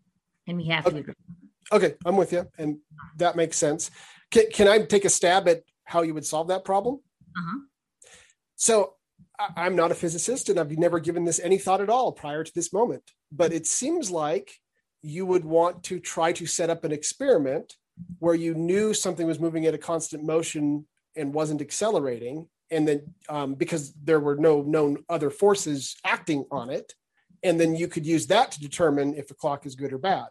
[0.48, 1.04] And we have okay.
[1.04, 1.16] to
[1.72, 2.80] okay i'm with you and
[3.18, 3.92] that makes sense.
[4.32, 7.00] Can, can i take a stab at how you would solve that problem?
[7.38, 7.60] Uh-huh.
[8.58, 8.96] so
[9.56, 12.52] i'm not a physicist and i've never given this any thought at all prior to
[12.54, 14.60] this moment but it seems like
[15.02, 17.76] you would want to try to set up an experiment
[18.20, 20.86] where you knew something was moving at a constant motion
[21.16, 26.70] and wasn't accelerating and then um, because there were no known other forces acting on
[26.70, 26.94] it
[27.44, 30.28] and then you could use that to determine if the clock is good or bad.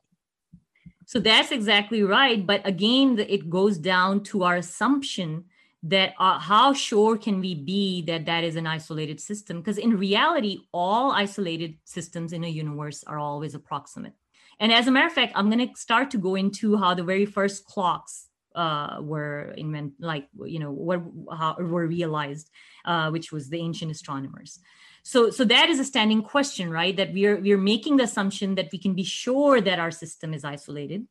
[1.06, 5.44] So that's exactly right but again it goes down to our assumption
[5.82, 9.58] that uh, how sure can we be that that is an isolated system?
[9.58, 14.12] Because in reality all isolated systems in a universe are always approximate
[14.60, 17.02] and as a matter of fact, I'm going to start to go into how the
[17.02, 21.00] very first clocks uh, were invented, like, you know, what,
[21.36, 22.50] how were realized,
[22.84, 24.60] uh, which was the ancient astronomers.
[25.02, 26.94] So, so that is a standing question, right?
[26.94, 29.90] That we are, we are making the assumption that we can be sure that our
[29.90, 31.06] system is isolated.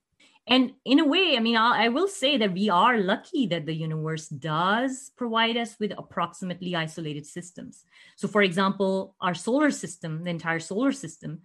[0.48, 3.66] And in a way, I mean, I, I will say that we are lucky that
[3.66, 7.86] the universe does provide us with approximately isolated systems.
[8.16, 11.42] So, for example, our solar system, the entire solar system,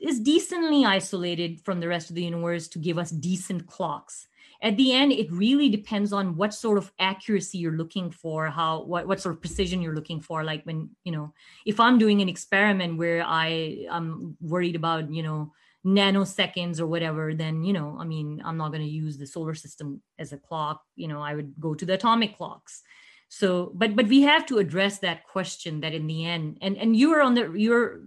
[0.00, 4.28] is decently isolated from the rest of the universe to give us decent clocks.
[4.62, 8.82] At the end it really depends on what sort of accuracy you're looking for how
[8.82, 10.44] what, what sort of precision you're looking for.
[10.44, 11.32] Like when you know
[11.66, 15.52] if i'm doing an experiment where i i'm worried about you know
[15.84, 19.54] nanoseconds or whatever then you know i mean i'm not going to use the solar
[19.54, 20.82] system as a clock.
[20.96, 22.82] You know i would go to the atomic clocks.
[23.28, 26.96] So but but we have to address that question that in the end and and
[26.96, 28.00] you're on the you're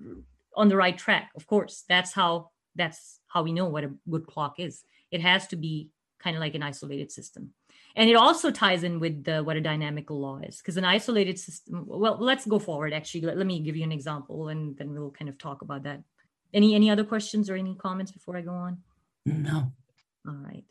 [0.55, 1.31] on the right track.
[1.35, 4.83] Of course that's how that's how we know what a good clock is.
[5.12, 7.53] It has to be kind of like an isolated system.
[7.95, 11.39] And it also ties in with the, what a dynamical law is because an isolated
[11.39, 13.21] system well let's go forward actually.
[13.21, 16.01] Let, let me give you an example and then we'll kind of talk about that.
[16.53, 18.79] Any any other questions or any comments before i go on?
[19.25, 19.71] No.
[20.27, 20.63] All right.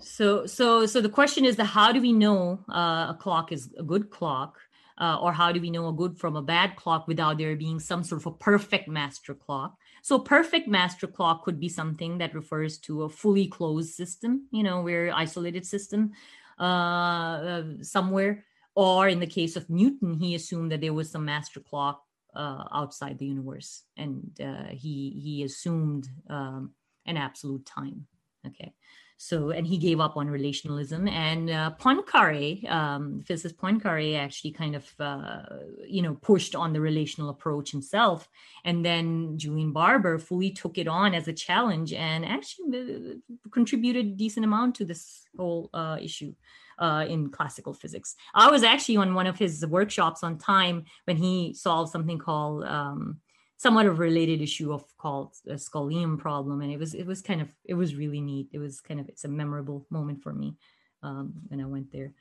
[0.00, 3.74] So so so the question is the how do we know uh, a clock is
[3.78, 4.58] a good clock
[5.00, 7.80] uh, or how do we know a good from a bad clock without there being
[7.80, 9.76] some sort of a perfect master clock?
[10.02, 14.62] So perfect master clock could be something that refers to a fully closed system you
[14.62, 16.12] know where isolated system
[16.58, 21.24] uh, uh, somewhere or in the case of newton he assumed that there was some
[21.24, 26.70] master clock uh, outside the universe and uh, he he assumed um,
[27.06, 28.06] an absolute time
[28.46, 28.72] okay
[29.20, 31.10] so, and he gave up on relationalism.
[31.10, 35.42] And uh, Poincare, um, physicist Poincare, actually kind of, uh,
[35.84, 38.28] you know, pushed on the relational approach himself.
[38.64, 44.06] And then Julian Barbour fully took it on as a challenge and actually uh, contributed
[44.06, 46.32] a decent amount to this whole uh, issue.
[46.80, 48.14] Uh, in classical physics.
[48.36, 52.62] I was actually on one of his workshops on time when he solved something called
[52.62, 53.18] um,
[53.58, 57.20] somewhat of a related issue of called a Scholium problem, and it was it was
[57.20, 58.48] kind of it was really neat.
[58.52, 60.56] It was kind of it's a memorable moment for me
[61.02, 62.14] um, when I went there.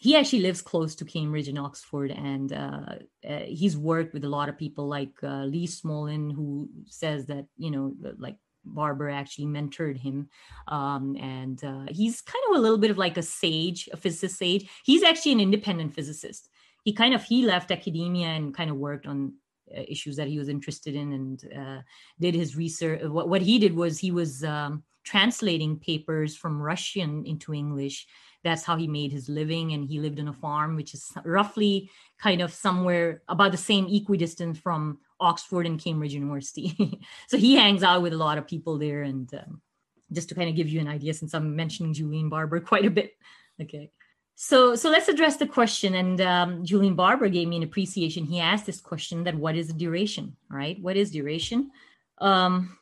[0.00, 2.94] He actually lives close to Cambridge and Oxford, and uh,
[3.28, 7.46] uh, he's worked with a lot of people like uh, Lee Smolin, who says that
[7.56, 10.28] you know like Barbour actually mentored him.
[10.68, 14.38] Um, and uh, he's kind of a little bit of like a sage, a physicist
[14.38, 14.68] sage.
[14.84, 16.48] He's actually an independent physicist.
[16.84, 20.38] He kind of he left academia and kind of worked on uh, issues that he
[20.38, 21.82] was interested in and uh,
[22.20, 23.02] did his research.
[23.02, 28.06] What, what he did was he was um, translating papers from Russian into English.
[28.44, 29.72] That's how he made his living.
[29.72, 33.86] And he lived on a farm, which is roughly kind of somewhere about the same
[33.88, 37.00] equidistant from Oxford and Cambridge University.
[37.28, 39.02] so he hangs out with a lot of people there.
[39.02, 39.60] And um,
[40.12, 42.90] just to kind of give you an idea, since I'm mentioning Julian Barbour quite a
[42.90, 43.12] bit.
[43.60, 43.90] Okay.
[44.40, 45.96] So, so let's address the question.
[45.96, 48.24] And um, Julian Barbour gave me an appreciation.
[48.24, 50.36] He asked this question: that what is duration?
[50.48, 50.80] Right?
[50.80, 51.72] What is duration?
[52.18, 52.78] Um,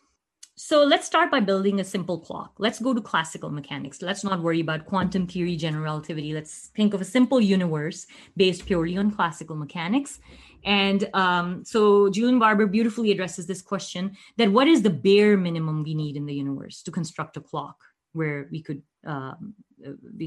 [0.54, 2.52] so let's start by building a simple clock.
[2.58, 4.02] Let's go to classical mechanics.
[4.02, 6.34] Let's not worry about quantum theory, general relativity.
[6.34, 10.20] Let's think of a simple universe based purely on classical mechanics.
[10.62, 15.84] And um, so Julian Barbour beautifully addresses this question: that what is the bare minimum
[15.84, 17.78] we need in the universe to construct a clock
[18.12, 19.54] where we could um,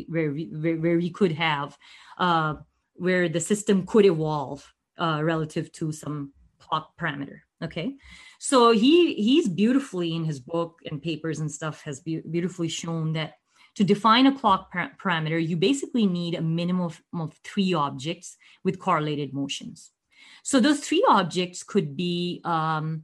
[0.07, 1.77] where we, where, we could have
[2.17, 2.55] uh,
[2.95, 7.95] where the system could evolve uh, relative to some clock parameter okay?
[8.39, 13.13] So he he's beautifully in his book and papers and stuff has be- beautifully shown
[13.13, 13.33] that
[13.75, 18.37] to define a clock par- parameter you basically need a minimum of, of three objects
[18.63, 19.91] with correlated motions.
[20.43, 23.03] So those three objects could be um,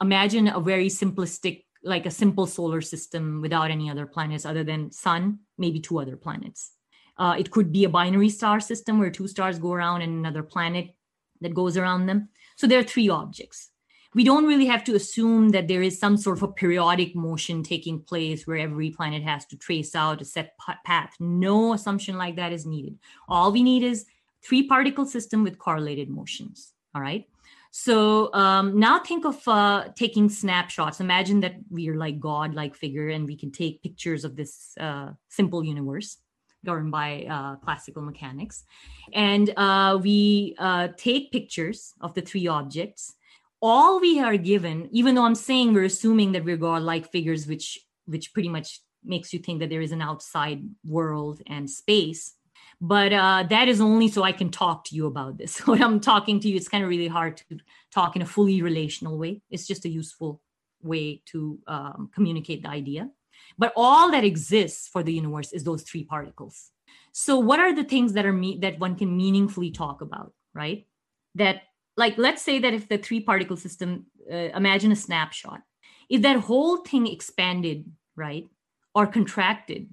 [0.00, 4.90] imagine a very simplistic like a simple solar system without any other planets other than
[4.90, 6.72] sun maybe two other planets.
[7.16, 10.42] Uh, it could be a binary star system where two stars go around and another
[10.42, 10.94] planet
[11.40, 12.28] that goes around them.
[12.56, 13.70] So there are three objects.
[14.14, 17.62] We don't really have to assume that there is some sort of a periodic motion
[17.62, 21.14] taking place where every planet has to trace out a set path.
[21.20, 22.98] No assumption like that is needed.
[23.28, 24.06] All we need is
[24.42, 27.26] three particle system with correlated motions all right
[27.70, 31.00] so um, now think of uh, taking snapshots.
[31.00, 35.10] Imagine that we are like God-like figure, and we can take pictures of this uh,
[35.28, 36.18] simple universe
[36.64, 38.64] governed by uh, classical mechanics,
[39.12, 43.14] and uh, we uh, take pictures of the three objects.
[43.60, 47.78] All we are given, even though I'm saying we're assuming that we're God-like figures, which
[48.06, 52.34] which pretty much makes you think that there is an outside world and space
[52.80, 55.58] but uh, that is only so I can talk to you about this.
[55.66, 57.58] when I'm talking to you, it's kind of really hard to
[57.92, 59.42] talk in a fully relational way.
[59.50, 60.40] It's just a useful
[60.82, 63.10] way to um, communicate the idea.
[63.56, 66.70] But all that exists for the universe is those three particles.
[67.12, 70.86] So, what are the things that are me- that one can meaningfully talk about, right?
[71.34, 71.62] That,
[71.96, 75.62] like, let's say that if the three particle system, uh, imagine a snapshot,
[76.08, 78.46] if that whole thing expanded, right,
[78.94, 79.88] or contracted,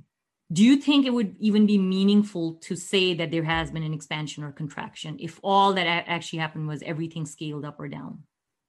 [0.55, 3.93] do you think it would even be meaningful to say that there has been an
[3.93, 8.23] expansion or contraction if all that actually happened was everything scaled up or down?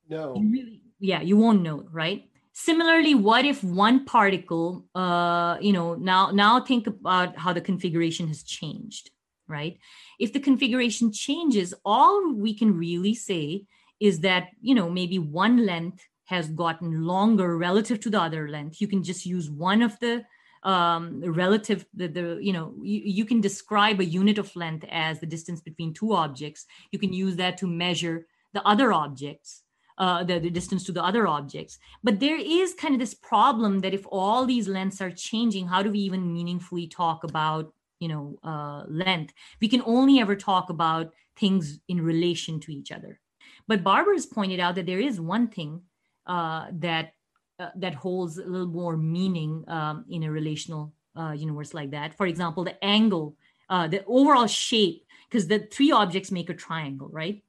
[0.09, 0.35] No.
[0.37, 2.25] You really, yeah you won't know right?
[2.53, 8.27] Similarly what if one particle uh you know now now think about how the configuration
[8.29, 9.11] has changed
[9.47, 9.79] right?
[10.19, 13.65] If the configuration changes all we can really say
[14.01, 18.81] is that you know maybe one length has gotten longer relative to the other length.
[18.81, 20.25] You can just use one of the
[20.67, 25.21] um, relative the, the you know you, you can describe a unit of length as
[25.21, 29.63] the distance between two objects you can use that to measure the other objects
[29.99, 31.79] uh, the, the distance to the other objects.
[32.05, 35.83] But there is kind of this problem that if all these lengths are changing, how
[35.83, 39.33] do we even meaningfully talk about, you know, uh, length?
[39.61, 43.21] We can only ever talk about things in relation to each other.
[43.69, 45.83] But Barbour has pointed out that there is one thing
[46.27, 47.13] uh, that
[47.59, 52.15] uh, that holds a little more meaning um, in a relational uh, universe like that.
[52.15, 53.37] For example, the angle,
[53.71, 57.43] uh, the overall shape, because the three objects make a triangle, right?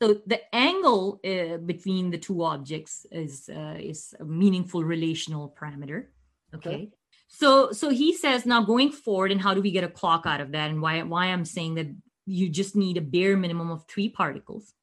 [0.00, 6.06] So the angle uh, between the two objects is uh, is a meaningful relational parameter.
[6.54, 6.68] Okay.
[6.68, 6.90] okay.
[7.28, 10.40] So so he says now going forward, and how do we get a clock out
[10.40, 10.70] of that?
[10.70, 11.88] And why why I'm saying that
[12.26, 14.74] you just need a bare minimum of three particles,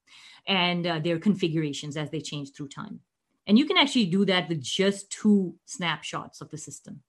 [0.47, 3.01] and uh, their configurations as they change through time.
[3.47, 7.01] And you can actually do that with just two snapshots of the system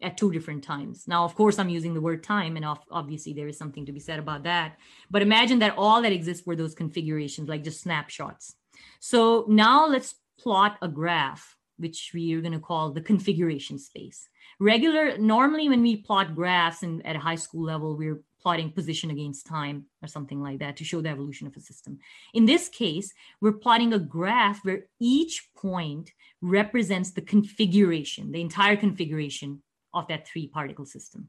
[0.00, 1.04] at two different times.
[1.06, 4.00] Now, of course, I'm using the word time, and obviously there is something to be
[4.00, 4.78] said about that.
[5.10, 8.56] But imagine that all that exists were those configurations, like just snapshots.
[9.00, 14.28] So now let's plot a graph, which we are going to call the configuration space.
[14.58, 19.10] Regular, normally when we plot graphs and at a high school level, we're plotting position
[19.10, 21.98] against time or something like that to show the evolution of a system.
[22.34, 28.76] In this case, we're plotting a graph where each point represents the configuration, the entire
[28.76, 29.62] configuration
[29.94, 31.28] of that three particle system.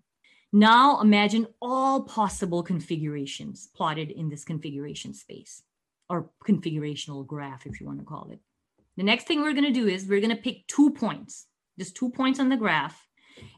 [0.51, 5.63] Now imagine all possible configurations plotted in this configuration space
[6.09, 8.39] or configurational graph, if you want to call it.
[8.97, 11.47] The next thing we're going to do is we're going to pick two points,
[11.79, 13.07] just two points on the graph,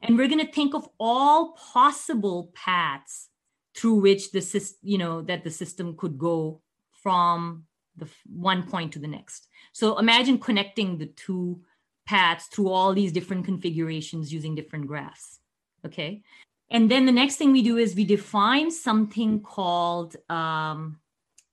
[0.01, 3.29] and we're going to think of all possible paths
[3.75, 6.61] through which the system, you know, that the system could go
[6.91, 7.65] from
[7.97, 9.47] the one point to the next.
[9.73, 11.61] So imagine connecting the two
[12.05, 15.39] paths through all these different configurations using different graphs.
[15.85, 16.23] Okay.
[16.69, 20.99] And then the next thing we do is we define something called um,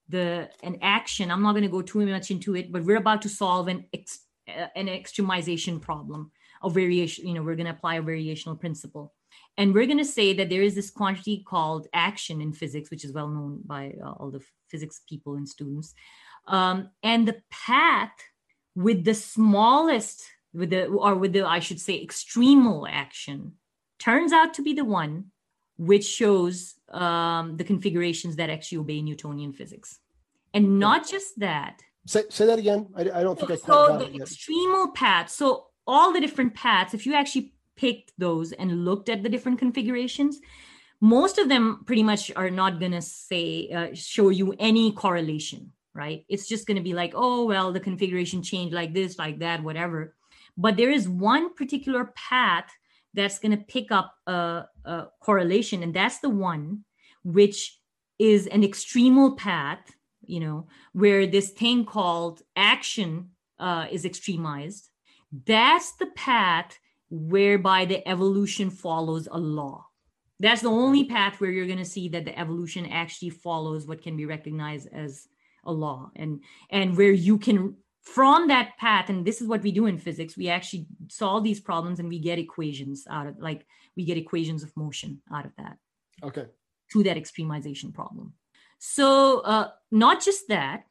[0.08, 1.30] the an action.
[1.30, 3.85] I'm not going to go too much into it, but we're about to solve an
[3.92, 6.30] ex, uh, an extremization problem
[6.62, 7.26] of variation.
[7.26, 9.12] You know, we're going to apply a variational principle,
[9.59, 13.05] and we're going to say that there is this quantity called action in physics, which
[13.05, 15.95] is well known by uh, all the physics people and students,
[16.47, 18.12] um, and the path
[18.75, 23.53] with the smallest with the or with the I should say extremal action
[23.99, 25.27] turns out to be the one
[25.77, 29.99] which shows um, the configurations that actually obey Newtonian physics.
[30.55, 31.81] And not just that.
[32.07, 32.88] Say, say that again.
[32.95, 35.31] I, I don't think so, I quite so the extremal path.
[35.31, 39.58] So all the different paths, if you actually picked those and looked at the different
[39.58, 40.40] configurations,
[41.00, 45.72] most of them pretty much are not going to say uh, show you any correlation,
[45.94, 46.24] right?
[46.28, 49.62] It's just going to be like, oh well, the configuration changed like this, like that,
[49.62, 50.14] whatever.
[50.56, 52.70] But there is one particular path
[53.14, 56.85] that's going to pick up a, a, correlation, and that's the one
[57.24, 57.78] which
[58.18, 59.90] is an extremal path,
[60.24, 64.88] you know, where this thing called action uh, is extremized.
[65.46, 66.78] That's the path
[67.12, 69.87] whereby the evolution follows a law.
[70.40, 74.03] That's the only path where you're going to see that the evolution actually follows what
[74.03, 75.29] can be recognized as
[75.64, 76.11] a law.
[76.16, 79.96] And and where you can from that path and this is what we do in
[79.96, 83.64] physics we actually solve these problems and we get equations out of like
[83.96, 85.77] we get equations of motion out of that.
[86.25, 86.46] Okay.
[86.92, 88.33] To that extremization problem.
[88.79, 90.87] So uh, not just that.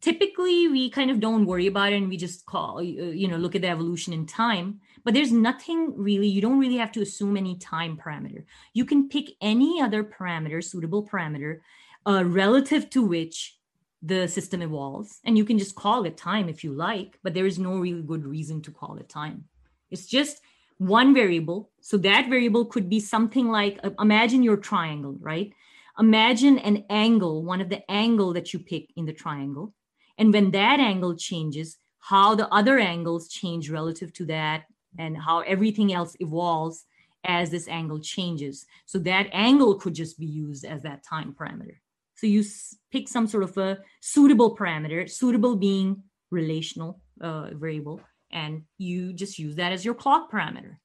[0.00, 3.56] Typically we kind of don't worry about it and we just call you know look
[3.56, 7.38] at the evolution in time but there's nothing really you don't really have to assume
[7.38, 8.44] any time parameter.
[8.74, 11.60] You can pick any other parameter suitable parameter
[12.06, 13.56] uh, relative to which
[14.02, 15.20] the system evolves.
[15.24, 18.02] And you can just call it time if you like but there is no really
[18.02, 19.44] good reason to call it time.
[19.90, 20.42] It's just
[20.76, 21.70] one variable.
[21.80, 25.54] So that variable could be something like uh, imagine your triangle right?
[25.98, 29.72] Imagine an angle one of the angle that you pick in the triangle.
[30.18, 34.64] And when that angle changes how the other angles change relative to that
[34.98, 36.84] and how everything else evolves
[37.24, 41.76] as this angle changes so that angle could just be used as that time parameter
[42.18, 42.44] so you
[42.90, 46.02] pick some sort of a suitable parameter, suitable being
[46.32, 48.00] relational uh, variable,
[48.32, 50.78] and you just use that as your clock parameter.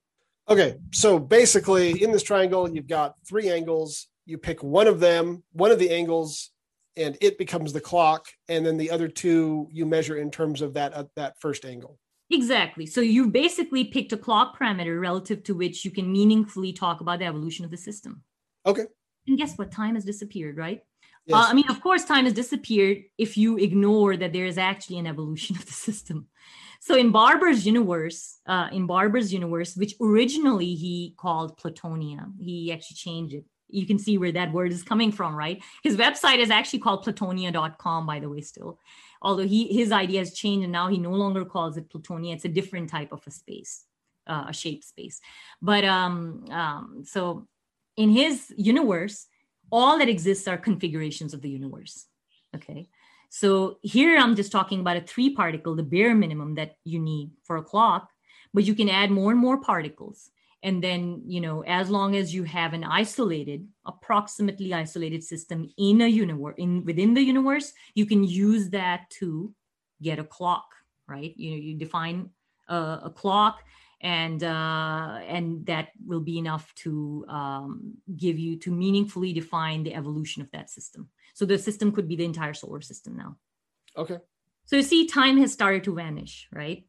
[0.48, 4.10] Okay, so basically in this triangle, you've got three angles.
[4.28, 6.52] You pick one of them, one of the angles,
[6.96, 10.76] and it becomes the clock, and then the other two you measure in terms of
[10.76, 11.98] that uh, that first angle.
[12.34, 12.88] Exactly.
[12.88, 17.20] So you basically picked a clock parameter relative to which you can meaningfully talk about
[17.20, 18.24] the evolution of the system.
[18.66, 18.86] Okay.
[19.28, 19.72] And guess what?
[19.72, 20.82] Time has disappeared, right?
[21.26, 21.36] Yes.
[21.36, 24.98] Uh, I mean, of course, time has disappeared if you ignore that there is actually
[24.98, 26.28] an evolution of the system.
[26.82, 32.96] So in Barbour's universe, uh, in Barbour's universe, which originally he called Platonia, he actually
[32.96, 33.46] changed it.
[33.70, 35.64] You can see where that word is coming from, right?
[35.84, 38.80] His website is actually called platonia.com, by the way, still.
[39.24, 42.46] Although he his idea has changed and now he no longer calls it Platonia it's
[42.46, 43.86] a different type of a space
[44.28, 45.22] uh, a shape space.
[45.62, 47.48] But um, um so
[47.98, 49.28] in his universe
[49.72, 52.08] all that exists are configurations of the universe
[52.56, 52.90] okay?
[53.30, 57.32] So here i'm just talking about a three particle the bare minimum that you need
[57.44, 58.10] for a clock
[58.54, 60.30] but you can add more and more particles
[60.64, 66.02] and then you know as long as you have an isolated approximately isolated system in
[66.02, 69.54] a universe in within the universe you can use that to
[70.02, 70.66] get a clock
[71.08, 71.34] right?
[71.38, 72.30] You know you define
[72.68, 73.64] a, a clock
[74.02, 79.96] and uh, and that will be enough to um, give you to meaningfully define the
[79.96, 81.10] evolution of that system.
[81.34, 83.38] So the system could be the entire solar system now.
[83.98, 84.18] Okay.
[84.66, 86.86] So you see time has started to vanish right?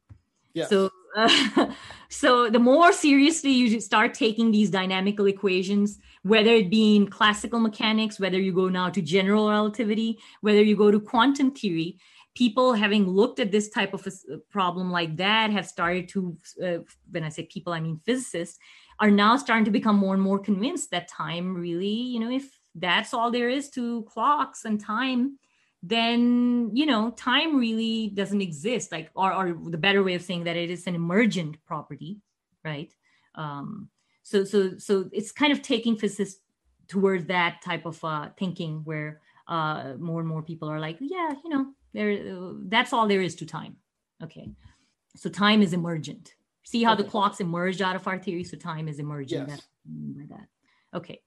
[0.54, 1.66] Yeah so uh,
[2.08, 7.60] so the more seriously you start taking these dynamical equations whether it be in classical
[7.60, 11.98] mechanics whether you go now to general relativity whether you go to quantum theory
[12.34, 16.78] people having looked at this type of a problem like that have started to uh,
[17.10, 18.58] when i say people i mean physicists
[19.00, 22.58] are now starting to become more and more convinced that time really you know if
[22.76, 25.38] that's all there is to clocks and time
[25.86, 28.90] then you know time really doesn't exist.
[28.90, 32.20] Like or, or the better way of saying that it is an emergent property
[32.64, 32.92] right?
[33.34, 33.90] Um
[34.22, 36.40] so so so it's kind of taking physicists
[36.88, 41.32] towards that type of uh thinking where uh more and more people are like yeah
[41.44, 42.18] you know there
[42.68, 43.76] that's all there is to time.
[44.22, 44.50] Okay.
[45.16, 46.34] So time is emergent.
[46.64, 47.02] See how okay.
[47.02, 48.42] the clocks emerged out of our theory?
[48.42, 49.48] So time is emergent.
[49.48, 49.62] Yes.
[49.86, 50.48] by that.
[50.96, 51.20] Okay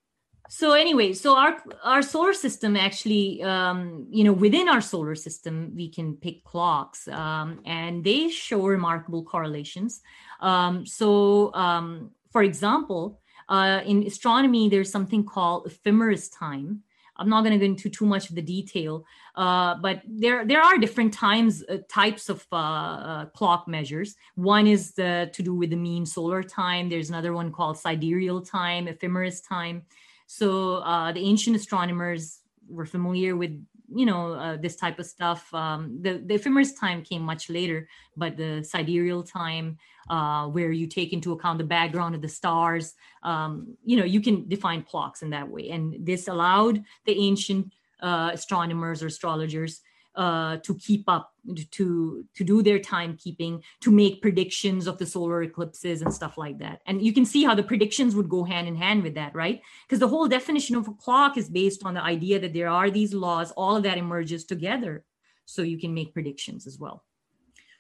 [0.50, 5.72] so anyway so our our solar system actually um, you know within our solar system
[5.76, 10.02] we can pick clocks um, and they show remarkable correlations.
[10.40, 13.20] Um, so um, for example
[13.50, 16.84] uh, in astronomy there's something called ephemeris time.
[17.20, 19.04] I'm not going to go into too much of the detail
[19.36, 24.16] uh, but there there are different times uh, types of uh, uh, clock measures.
[24.36, 26.90] One is the, to do with the mean solar time.
[26.90, 29.84] There's another one called sidereal time ephemeris time
[30.28, 33.52] so uh, the ancient astronomers were familiar with
[33.96, 35.52] you know uh, this type of stuff.
[35.54, 39.78] Um, the the ephemeris time came much later, but the sidereal time,
[40.10, 44.22] uh, where you take into account the background of the stars, um, you know, you
[44.22, 49.82] can define clocks in that way, and this allowed the ancient uh, astronomers or astrologers
[50.18, 51.34] uh, to keep up
[51.72, 56.58] to to do their timekeeping to make predictions of the solar eclipses and stuff like
[56.58, 56.82] that.
[56.88, 59.62] And you can see how the predictions would go hand in hand with that right?
[59.86, 62.90] Because the whole definition of a clock is based on the idea that there are
[62.90, 65.06] these laws all of that emerges together.
[65.46, 67.06] So you can make predictions as well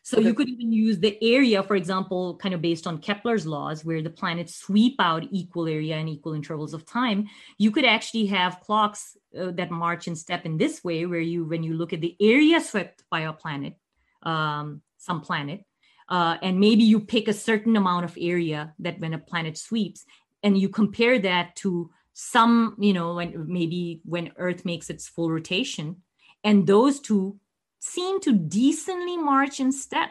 [0.07, 0.27] so okay.
[0.27, 4.01] you could even use the area, for example, kind of based on Kepler's laws, where
[4.01, 7.27] the planets sweep out equal area and equal intervals of time.
[7.57, 11.43] You could actually have clocks uh, that march in step in this way, where you,
[11.43, 13.73] when you look at the area swept by a planet,
[14.23, 15.65] um, some planet,
[16.07, 20.05] uh, and maybe you pick a certain amount of area that when a planet sweeps,
[20.41, 25.29] and you compare that to some, you know, when maybe when Earth makes its full
[25.29, 25.97] rotation,
[26.45, 27.41] and those two
[27.87, 30.09] seem to decently march in step.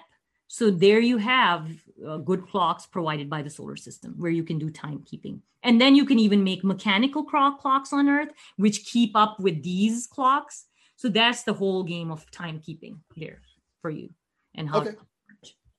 [0.49, 1.69] So there you have
[2.07, 5.41] uh, good clocks provided by the solar system where you can do timekeeping.
[5.63, 9.63] And then you can even make mechanical clock clocks on Earth, which keep up with
[9.63, 10.67] these clocks.
[10.97, 13.41] So that's the whole game of timekeeping there
[13.83, 14.11] for you
[14.55, 14.81] and how.
[14.81, 14.95] Okay.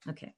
[0.10, 0.34] okay.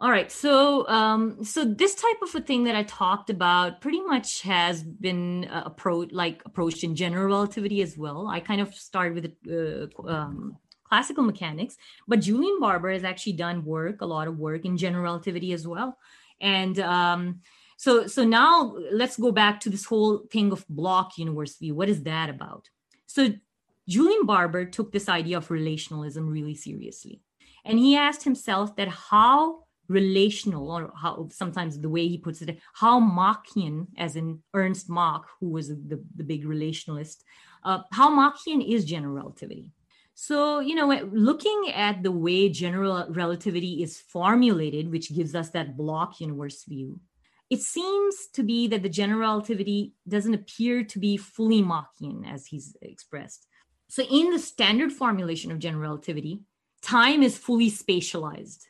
[0.00, 0.32] All right.
[0.32, 4.82] So, um, so this type of a thing that I talked about pretty much has
[4.82, 8.26] been uh, approached, like approached in general relativity as well.
[8.26, 10.56] I kind of started with uh, um,
[10.90, 11.76] classical mechanics,
[12.06, 15.66] but Julian Barbour has actually done work, a lot of work in general relativity as
[15.66, 15.96] well.
[16.40, 17.40] And um,
[17.76, 21.74] so, so now let's go back to this whole thing of block universe view.
[21.74, 22.68] What is that about?
[23.06, 23.28] So
[23.88, 27.22] Julian Barbour took this idea of relationalism really seriously.
[27.64, 32.58] And he asked himself that how relational, or how sometimes the way he puts it,
[32.74, 37.24] how Machian, as in Ernst Mach, who was the, the big relationalist,
[37.64, 39.72] uh, how Machian is general relativity.
[40.22, 45.78] So, you know, looking at the way general relativity is formulated, which gives us that
[45.78, 47.00] block universe view,
[47.48, 52.44] it seems to be that the general relativity doesn't appear to be fully Machian as
[52.44, 53.46] he's expressed.
[53.88, 56.42] So, in the standard formulation of general relativity,
[56.82, 58.66] time is fully spatialized,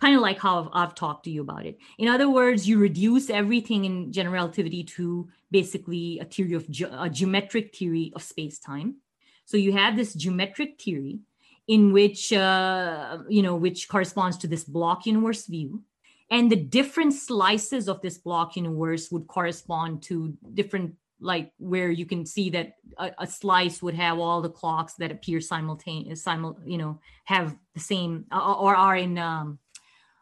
[0.00, 1.76] kind of like how I've, talked to you about it.
[1.98, 6.90] In other words, you reduce everything in general relativity to basically a theory of ge-
[6.90, 9.02] a geometric theory of space time
[9.44, 11.20] so you have this geometric theory
[11.66, 15.82] in which, uh, you know, which corresponds to this block universe view.
[16.30, 22.04] And the different slices of this block universe would correspond to different like where you
[22.04, 26.58] can see that a, a, slice would have all the clocks that appear simultaneous simul
[26.66, 29.58] you know have the same or are in um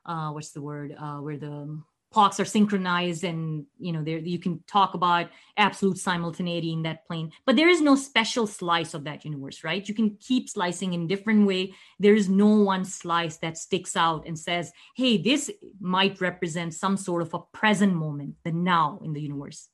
[0.04, 1.80] uh what's the word uh where the
[2.12, 7.06] clocks are synchronized and you know there you can talk about absolute simultaneity in that
[7.06, 7.32] plane.
[7.46, 9.86] But there is no special slice of that universe right?
[9.88, 11.74] You can keep slicing in different way.
[11.98, 15.50] There is no one slice that sticks out and says hey this
[15.80, 19.68] might represent some sort of a present moment the now in the universe.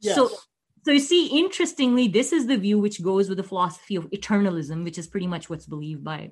[0.00, 0.16] Yes.
[0.16, 0.30] so
[0.84, 4.84] so you see interestingly this is the view which goes with the philosophy of eternalism
[4.84, 6.30] which is pretty much what's believed by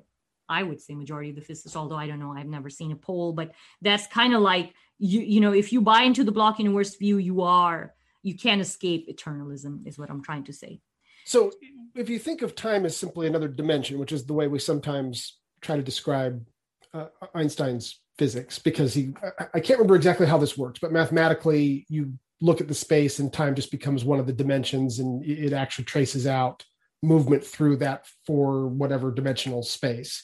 [0.49, 2.95] I would say majority of the physicists, although I don't know, I've never seen a
[2.95, 6.59] poll, but that's kind of like you you know if you buy into the block
[6.59, 10.79] universe view you are you can't escape eternalism is what i'm trying to say.
[11.25, 11.51] So
[11.95, 15.37] if you think of time as simply another dimension which is the way we sometimes
[15.61, 16.45] try to describe
[16.93, 21.85] uh, einstein's physics because he I, I can't remember exactly how this works but mathematically
[21.89, 25.53] you look at the space and time just becomes one of the dimensions and it
[25.53, 26.63] actually traces out
[27.01, 30.23] movement through that for whatever dimensional space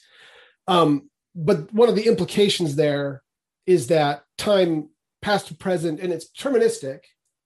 [0.70, 3.24] um, but one of the implications there
[3.66, 4.90] is that time
[5.22, 7.00] past to present and it's deterministic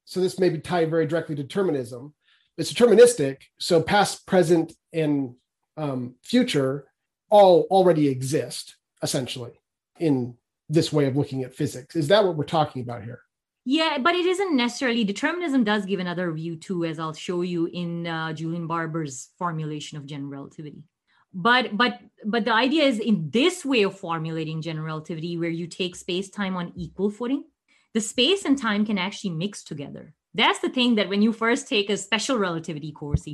[0.06, 2.14] so this may be tied very directly to determinism
[2.58, 5.34] it's deterministic so past present and
[5.78, 6.86] um, future
[7.30, 9.52] all already exist essentially
[10.00, 10.36] in
[10.70, 11.96] this way of looking at physics.
[11.96, 13.22] Is that what we're talking about here?
[13.66, 15.04] Yeah but it isn't necessarily.
[15.04, 19.98] Determinism does give another view too as i'll show you in uh, julian Barbour's formulation
[19.98, 20.84] of general relativity
[21.34, 25.68] but but but the idea is in this way of formulating general relativity where you
[25.68, 27.44] take space time on equal footing
[27.94, 30.14] the space and time can actually mix together.
[30.34, 33.26] That's the thing that when you first take a special relativity course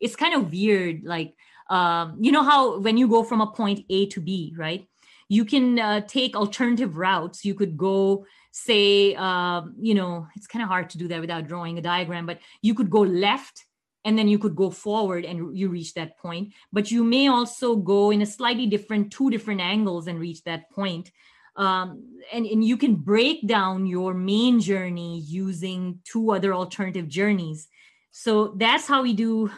[0.00, 1.34] it's kind of weird like
[1.68, 4.86] um, you know how when you go from a point a to b right?
[5.30, 7.44] You can uh, take alternative routes.
[7.44, 11.46] You could go say um, you know it's kind of hard to do that without
[11.46, 13.64] drawing a diagram but you could go left
[14.08, 16.54] and then you could go forward and you reach that point.
[16.72, 20.70] But you may also go in a slightly different two different angles and reach that
[20.70, 21.12] point.
[21.56, 27.68] Um, and, and you can break down your main journey using two other alternative journeys.
[28.10, 29.50] So that's how we do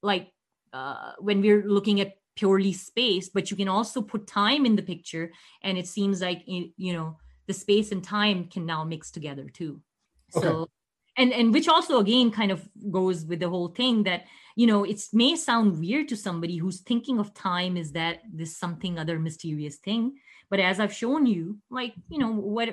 [0.00, 0.30] like
[0.72, 4.82] uh, when we're looking at purely space but you can also put time in the
[4.82, 5.32] picture.
[5.62, 7.16] And it seems like you know
[7.48, 9.80] the space and time can now mix together too.
[10.36, 10.46] Okay.
[10.46, 10.68] so
[11.16, 14.84] and and which also again kind of goes with the whole thing that you know
[14.84, 19.18] it may sound weird to somebody who's thinking of time is that this something other
[19.18, 20.16] mysterious thing.
[20.48, 22.68] But as i've shown you like you know what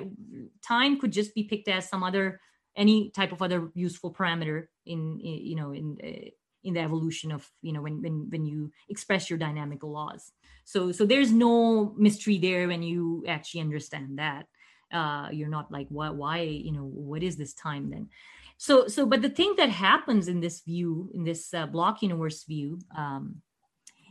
[0.62, 2.40] time could just be picked as some other
[2.76, 6.28] any type of other useful parameter in, in you know in uh,
[6.64, 10.32] in the evolution of you know when when when you express your dynamical laws.
[10.64, 14.46] So so there's no mystery there when you actually understand that
[14.94, 18.08] uh, you're not like what why you know what is this time then?
[18.56, 22.44] So so but the thing that happens in this view in this uh, block universe
[22.44, 23.42] view um,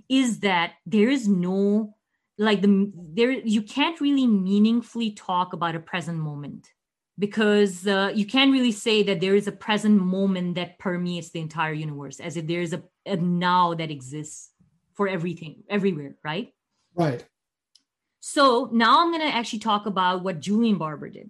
[0.10, 1.96] is that there is no
[2.38, 6.68] like the there you can't really meaningfully talk about a present moment
[7.18, 11.40] because uh, you can't really say that there is a present moment that permeates the
[11.40, 14.50] entire universe as if there is a, a now that exists
[14.96, 16.54] for everything everywhere right?
[16.96, 17.26] Right
[18.26, 21.30] so now I'm going to actually talk about what Julian Barbour did.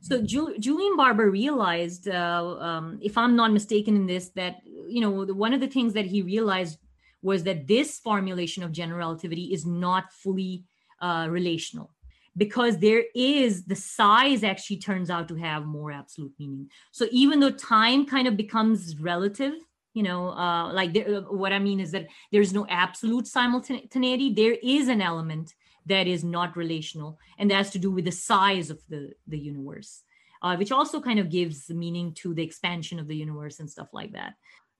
[0.00, 4.56] So Ju- Julian Barbour realized, uh, um, if I'm not mistaken in this, that
[4.88, 6.78] you know one of the things that he realized
[7.22, 10.64] was that this formulation of general relativity is not fully
[11.00, 11.94] uh, relational
[12.36, 16.68] because there is the size actually turns out to have more absolute meaning.
[16.90, 19.54] So even though time kind of becomes relative,
[19.94, 24.34] you know, uh, like there, what I mean is that there's no absolute simultaneity.
[24.34, 25.54] There is an element
[25.86, 29.38] that is not relational and that has to do with the size of the the
[29.38, 30.02] universe
[30.42, 33.88] uh, which also kind of gives meaning to the expansion of the universe and stuff
[33.92, 34.34] like that.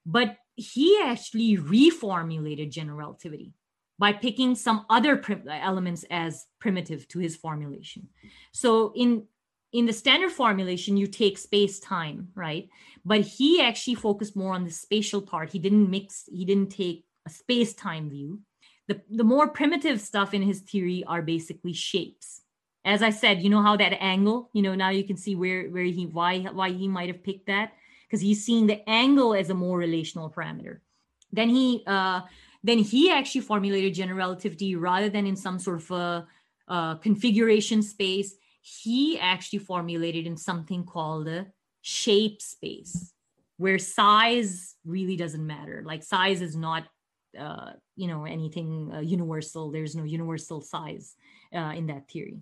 [0.05, 3.55] But he actually reformulated general relativity
[3.99, 8.09] by picking some other prim- elements as primitive to his formulation.
[8.53, 9.27] So in
[9.73, 12.69] in the standard formulation you take space time right?
[13.05, 15.53] But he actually focused more on the spatial part.
[15.53, 18.41] He didn't mix he didn't take a space time view
[18.89, 22.41] the, the more primitive stuff in his theory are basically shapes.
[22.85, 25.69] As i said you know how that angle you know now you can see where
[25.69, 27.73] where he why why he might have picked that?
[28.07, 30.81] Because he's seeing the angle as a more relational parameter.
[31.33, 32.23] Then he uh
[32.65, 36.27] then he actually formulated general relativity rather than in some sort of a,
[36.69, 38.35] a configuration space.
[38.63, 41.47] He actually formulated in something called a
[41.83, 43.13] shape space
[43.57, 45.83] where size really doesn't matter.
[45.85, 46.85] Like size is not
[47.39, 51.15] uh, you know anything uh, universal there's no universal size
[51.55, 52.39] uh, in that theory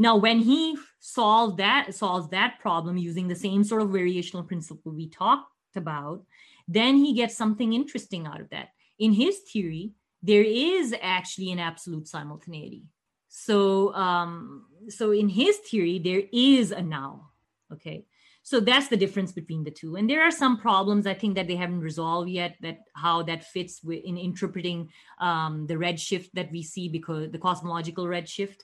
[0.00, 4.92] now when he solved that solves that problem using the same sort of variational principle
[4.92, 6.24] we talked about,
[6.66, 8.68] then he gets something interesting out of that.
[8.98, 12.84] In his theory, there is actually an absolute simultaneity.
[13.28, 17.30] So, um, so in his theory, there is a now.
[17.72, 18.06] Okay,
[18.50, 19.94] so that's the difference between the two.
[19.94, 22.56] And there are some problems I think that they haven't resolved yet.
[22.62, 24.88] That how that fits in interpreting
[25.20, 28.62] um, the redshift that we see because the cosmological redshift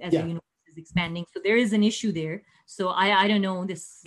[0.00, 0.22] as yeah.
[0.22, 1.26] the universe is expanding.
[1.34, 2.44] So there is an issue there.
[2.64, 4.02] So I I don't know this.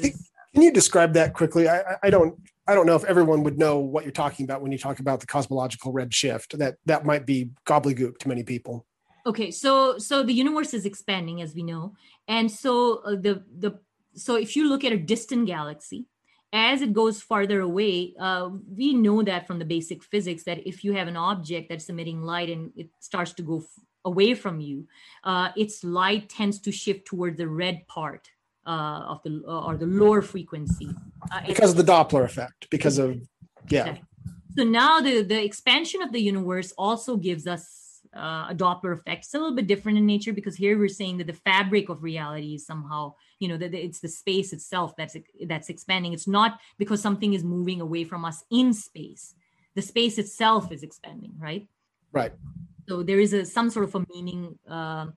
[0.53, 1.69] can you describe that quickly?
[1.69, 2.33] I, I don't
[2.67, 5.19] I don't know if everyone would know what you're talking about when you talk about
[5.19, 6.57] the cosmological redshift.
[6.57, 8.87] That that might be gobbledygook to many people.
[9.27, 11.93] Okay, so so the universe is expanding as we know,
[12.27, 13.77] and so uh, the the
[14.19, 16.05] so if you look at a distant galaxy,
[16.51, 20.83] as it goes farther away, uh, we know that from the basic physics that if
[20.83, 23.65] you have an object that's emitting light and it starts to go f-
[24.03, 24.87] away from you,
[25.23, 28.29] uh, its light tends to shift toward the red part
[28.65, 30.89] uh, of the uh, or the lower frequency
[31.31, 32.67] uh, because of the Doppler effect.
[32.69, 33.21] Because of
[33.67, 33.97] yeah.
[34.57, 39.25] So now the the expansion of the universe also gives us uh, a Doppler effect.
[39.25, 42.03] It's a little bit different in nature because here we're saying that the fabric of
[42.03, 45.15] reality is somehow, you know, that it's the space itself that's
[45.47, 46.13] that's expanding.
[46.13, 49.33] It's not because something is moving away from us in space.
[49.75, 51.67] The space itself is expanding, right?
[52.11, 52.33] Right.
[52.87, 54.59] So there is a some sort of a meaning.
[54.69, 55.07] Uh,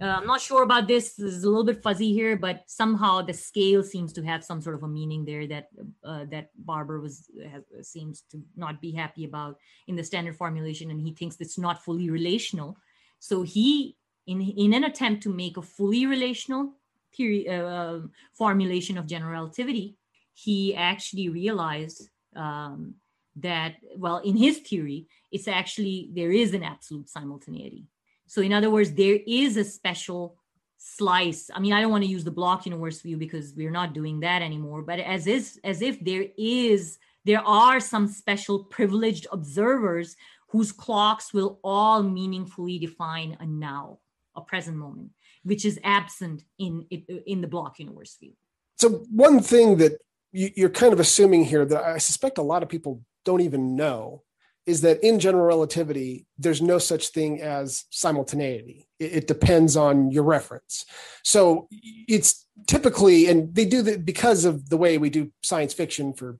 [0.00, 1.14] uh, I'm not sure about this.
[1.14, 4.62] This is a little bit fuzzy here, but somehow the scale seems to have some
[4.62, 5.68] sort of a meaning there that
[6.04, 10.90] uh, that Barbour was has, seems to not be happy about in the standard formulation,
[10.90, 12.76] and he thinks it's not fully relational.
[13.18, 13.96] So he,
[14.26, 16.79] in in an attempt to make a fully relational
[17.16, 18.00] theory uh,
[18.32, 19.96] formulation of general relativity,
[20.34, 22.94] he actually realized um,
[23.36, 27.86] that well, in his theory, it's actually there is an absolute simultaneity
[28.30, 30.36] so in other words, there is a special
[30.78, 31.50] slice.
[31.52, 34.20] I mean, I don't want to use the block universe view because we're not doing
[34.20, 40.14] that anymore, but as is as if there is there are some special privileged observers
[40.46, 43.98] whose clocks will all meaningfully define a now,
[44.36, 45.10] a present moment,
[45.42, 46.86] which is absent in
[47.26, 48.32] in the block universe view.
[48.78, 49.98] So one thing that
[50.32, 54.22] you're kind of assuming here that I suspect a lot of people don't even know
[54.66, 58.86] is that in general relativity, there's no such thing as simultaneity.
[58.98, 60.84] It, depends on your reference.
[61.24, 61.66] So
[62.06, 66.38] it's typically, and they do that because of the way we do science fiction for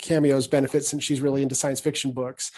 [0.00, 2.52] Cameo's benefit, since she's really into science fiction books.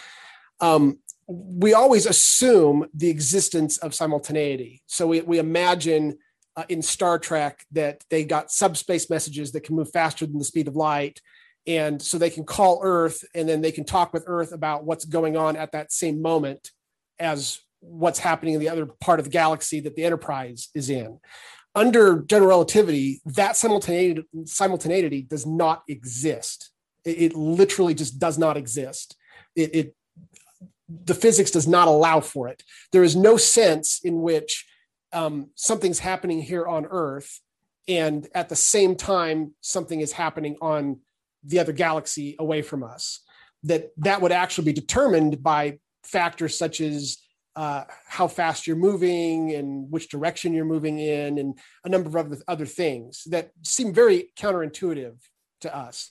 [0.59, 0.99] Um,
[1.29, 4.81] we always assume the existence of simultaneity.
[4.87, 6.17] So we, we imagine
[6.55, 10.43] uh, in Star Trek that they got subspace messages that can move faster than the
[10.43, 11.21] speed of light.
[11.67, 15.05] And so they can call earth and then they can talk with earth about what's
[15.05, 16.71] going on at that same moment
[17.19, 21.19] as what's happening in the other part of the galaxy that the enterprise is in.
[21.75, 26.71] Under general relativity that simultaneity, simultaneity does not exist.
[27.05, 29.15] It, it literally just does not exist.
[29.55, 29.95] It, it
[30.89, 32.63] the physics does not allow for it.
[32.91, 34.65] There is no sense in which
[35.13, 37.39] um, something's happening here on earth
[37.87, 40.99] and at the same time something is happening on
[41.43, 43.21] the other galaxy away from us.
[43.63, 47.17] That that would actually be determined by factors such as
[47.55, 52.15] uh, how fast you're moving and which direction you're moving in and a number of
[52.15, 55.17] other, other things that seem very counterintuitive
[55.61, 56.09] to us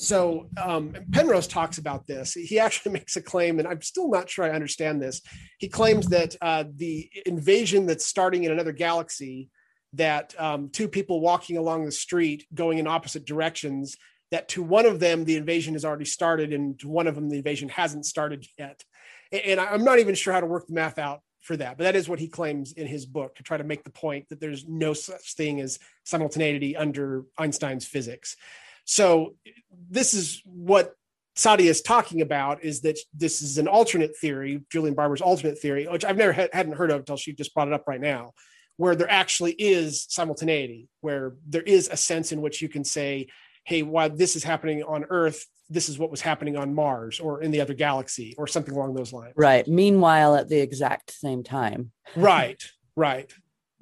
[0.00, 2.32] so um, penrose talks about this.
[2.32, 5.20] He actually makes a claim and i'm still not sure i understand this.
[5.58, 9.50] He claims that uh, the invasion that's starting in another galaxy
[9.92, 13.96] that um, two people walking along the street going in opposite directions
[14.30, 17.28] that to one of them the invasion has already started and to one of them
[17.28, 18.82] the invasion hasn't started yet.
[19.32, 21.96] And i'm not even sure how to work the math out for that but that
[21.96, 24.66] is what he claims in his book to try to make the point that there's
[24.66, 28.36] no such thing as simultaneity under einstein's physics
[28.90, 29.36] so
[29.88, 30.94] this is what
[31.36, 35.86] Saadia is talking about is that this is an alternate theory, Julian Barbour's alternate theory,
[35.86, 38.32] which I've never had, hadn't heard of until she just brought it up right now,
[38.78, 43.28] where there actually is simultaneity, where there is a sense in which you can say
[43.64, 47.42] hey, while this is happening on Earth, this is what was happening on Mars or
[47.42, 49.34] in the other galaxy or something along those lines.
[49.36, 49.68] Right.
[49.68, 51.92] Meanwhile, at the exact same time.
[52.16, 52.60] right.
[52.96, 53.32] Right.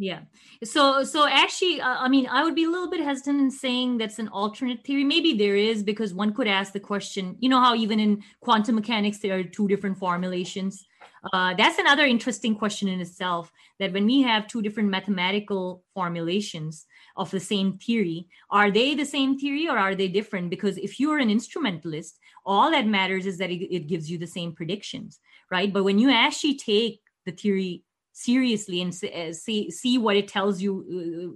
[0.00, 0.20] Yeah.
[0.62, 3.98] So, so actually, uh, I mean, I would be a little bit hesitant in saying
[3.98, 5.02] that's an alternate theory.
[5.02, 7.36] Maybe there is because one could ask the question.
[7.40, 10.86] You know how even in quantum mechanics there are two different formulations.
[11.32, 13.52] Uh, that's another interesting question in itself.
[13.80, 16.86] That when we have two different mathematical formulations,
[17.18, 20.98] of the same theory are they the same theory or are they different because if
[20.98, 25.18] you're an instrumentalist all that matters is that it, it gives you the same predictions
[25.50, 27.82] right but when you actually take the theory
[28.18, 30.72] seriously and uh, see see what it tells you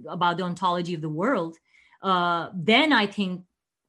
[0.07, 1.57] uh, about the ontology of the world
[2.01, 3.41] uh, then i think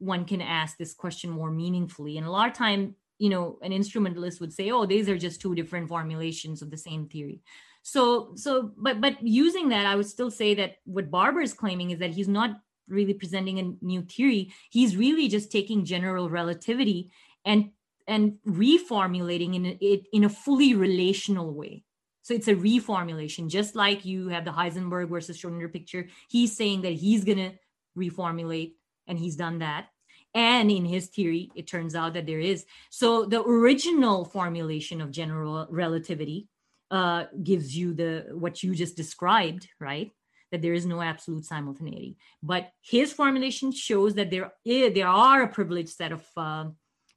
[0.04, 2.18] one can ask this question more meaningfully.
[2.18, 5.40] And a lot of time, you know, an instrumentalist would say, "Oh, these are just
[5.40, 7.40] two different formulations of the same theory."
[7.82, 11.90] So, so, but but using that, I would still say that what Barbour is claiming
[11.90, 14.52] is that he's not really presenting a new theory.
[14.70, 17.10] He's really just taking general relativity
[17.44, 17.70] and
[18.06, 21.84] and reformulating in it in a fully relational way.
[22.24, 26.08] So it's a reformulation, just like you have the Heisenberg versus Schrodinger picture.
[26.30, 27.52] He's saying that he's going to
[27.98, 28.72] reformulate,
[29.06, 29.88] and he's done that.
[30.34, 32.64] And in his theory, it turns out that there is.
[32.88, 36.48] So the original formulation of general relativity
[36.90, 40.10] uh, gives you the what you just described, right?
[40.50, 42.16] That there is no absolute simultaneity.
[42.42, 46.64] But his formulation shows that there is, there are a privileged set of uh,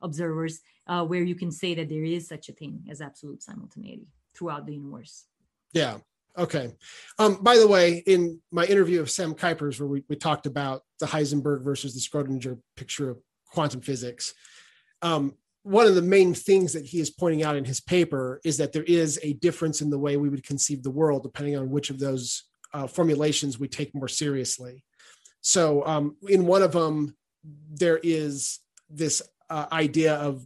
[0.01, 4.07] observers uh, where you can say that there is such a thing as absolute simultaneity
[4.37, 5.25] throughout the universe.
[5.73, 5.97] Yeah.
[6.37, 6.71] Okay.
[7.17, 10.83] Um, by the way, in my interview of Sam Kuypers, where we, we talked about
[10.99, 13.17] the Heisenberg versus the Schrodinger picture of
[13.51, 14.33] quantum physics,
[15.01, 15.33] um,
[15.63, 18.71] one of the main things that he is pointing out in his paper is that
[18.71, 21.89] there is a difference in the way we would conceive the world, depending on which
[21.89, 24.83] of those uh, formulations we take more seriously.
[25.41, 27.17] So, um, in one of them,
[27.69, 28.59] there is
[28.89, 30.45] this uh, idea of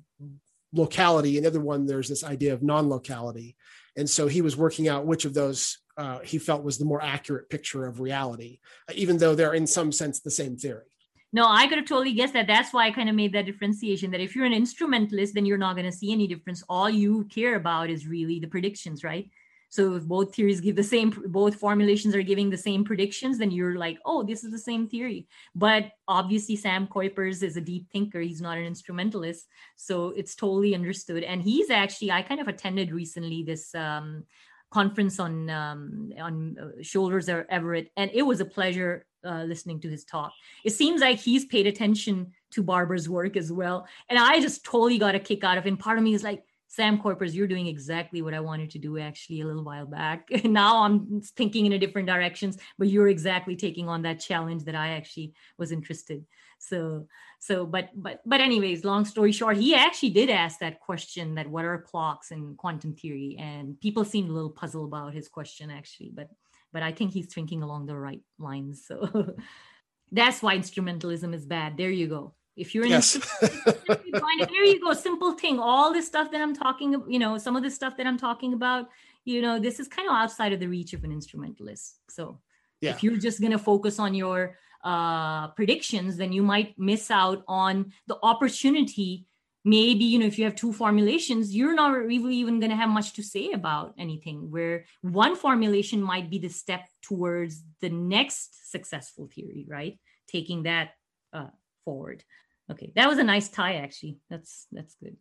[0.74, 1.38] locality.
[1.38, 3.56] In the other one, there's this idea of non-locality.
[3.98, 7.04] And so he was working out which of those uh, he felt was the more
[7.04, 8.60] accurate picture of reality,
[8.94, 10.86] even though they're in some sense the same theory.
[11.34, 12.48] No, I could have totally guessed that.
[12.48, 15.58] That's why I kind of made that differentiation that if you're an instrumentalist, then you're
[15.58, 16.64] not going to see any difference.
[16.68, 19.30] All you care about is really the predictions, right?
[19.72, 23.52] So if both theories give the same, both formulations are giving the same predictions, then
[23.52, 25.28] you're like, oh, this is the same theory.
[25.56, 28.20] But obviously, Sam Kuypers is a deep thinker.
[28.20, 29.48] He's not an instrumentalist,
[29.78, 31.24] so it's totally understood.
[31.24, 34.26] And he's actually, I kind of attended recently this um,
[34.72, 39.80] conference on um, on uh, Shoulders of Everett, and it was a pleasure uh, listening
[39.82, 40.34] to his talk.
[40.66, 44.98] It seems like he's paid attention to Barbour's work as well, and I just totally
[44.98, 45.80] got a kick out of it.
[45.80, 48.98] Part of me is like, Sam Kuypers, you're doing exactly what I wanted to do
[48.98, 50.30] actually a little while back.
[50.46, 54.76] now I'm thinking in a different directions, but you're exactly taking on that challenge that
[54.76, 56.24] I actually was interested.
[56.60, 57.08] So,
[57.40, 61.50] so, but, but, but, anyways, long story short, he actually did ask that question: that
[61.50, 63.36] what are clocks in quantum theory?
[63.38, 66.30] And people seemed a little puzzled about his question actually, but,
[66.72, 68.86] but I think he's thinking along the right lines.
[68.88, 69.36] So,
[70.14, 71.76] that's why instrumentalism is bad.
[71.76, 72.34] There you go.
[72.56, 73.14] If you're in yes.
[73.42, 75.60] there you go, simple thing.
[75.60, 78.54] All this stuff that I'm talking, you know, some of the stuff that I'm talking
[78.54, 78.90] about,
[79.24, 81.98] you know, this is kind of outside of the reach of an instrumentalist.
[82.10, 82.40] So
[82.82, 82.92] yeah.
[82.92, 87.44] if you're just going to focus on your uh, predictions, then you might miss out
[87.48, 89.26] on the opportunity.
[89.64, 92.90] Maybe, you know, if you have two formulations, you're not really even going to have
[92.90, 98.72] much to say about anything, where one formulation might be the step towards the next
[98.72, 100.00] successful theory, right?
[100.28, 100.96] Taking that
[101.32, 101.50] uh,
[101.84, 102.24] forward.
[102.72, 104.20] Okay, that was a nice tie actually.
[104.30, 105.18] That's that's good.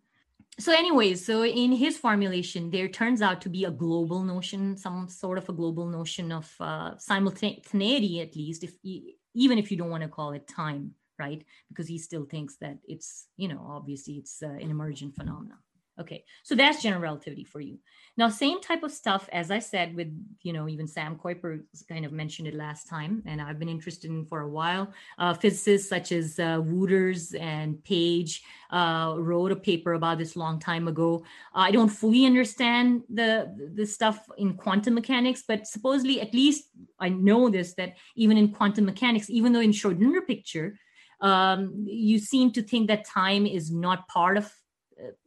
[0.58, 5.08] So, anyways, so in his formulation, there turns out to be a global notion, some
[5.08, 9.90] sort of a global notion of uh, simultaneity, at least, if even if you don't
[9.90, 11.44] want to call it time, right?
[11.68, 15.58] Because he still thinks that it's, you know, obviously it's uh, an emergent phenomenon.
[16.00, 17.78] Okay, so that's general relativity for you.
[18.16, 20.08] Now, same type of stuff, as I said, with,
[20.42, 24.10] you know, even Sam Kuiper kind of mentioned it last time, and I've been interested
[24.10, 24.92] in for a while.
[25.18, 30.58] Uh, physicists such as uh, Wootters and Page uh, wrote a paper about this long
[30.58, 31.24] time ago.
[31.54, 36.64] I don't fully understand the, the stuff in quantum mechanics, but supposedly, at least
[36.98, 40.78] I know this, that even in quantum mechanics, even though in Schrodinger picture,
[41.20, 44.52] um, you seem to think that time is not part of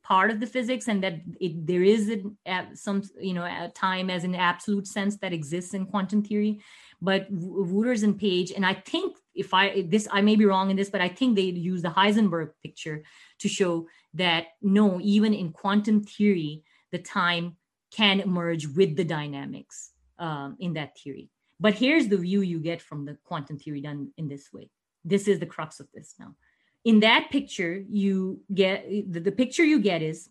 [0.03, 2.15] part of the physics and that it, there is
[2.45, 6.61] a, some you know a time as an absolute sense that exists in quantum theory.
[7.01, 10.77] But Wootters and Page and I think if I this I may be wrong in
[10.77, 13.03] this but I think they use the Heisenberg picture
[13.39, 17.57] to show that no even in quantum theory the time
[17.91, 21.29] can emerge with the dynamics um, in that theory.
[21.59, 24.69] But here's the view you get from the quantum theory done in this way.
[25.05, 26.35] This is the crux of this now
[26.85, 30.29] in that picture you get the, the picture you get is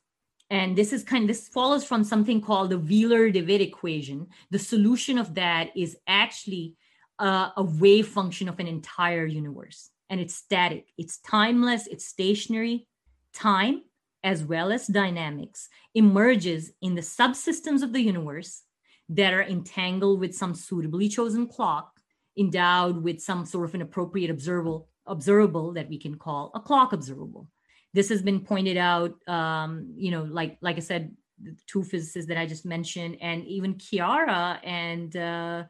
[0.50, 4.26] and this is kind of this follows from something called the Wheeler-DeWitt equation.
[4.50, 6.74] The solution of that is actually
[7.18, 9.88] a, a wave function of an entire universe.
[10.11, 10.88] And it's static.
[10.98, 12.86] It's timeless it's stationary.
[13.32, 13.80] Time
[14.22, 18.62] as well as dynamics emerges in the subsystems of the universe
[19.09, 21.98] that are entangled with some suitably chosen clock
[22.38, 26.92] endowed with some sort of an appropriate observable observable that we can call a clock
[26.92, 27.48] observable.
[27.94, 32.28] This has been pointed out, um, you know, like like I said, the two physicists
[32.28, 35.64] that I just mentioned, and even Chiara and uh,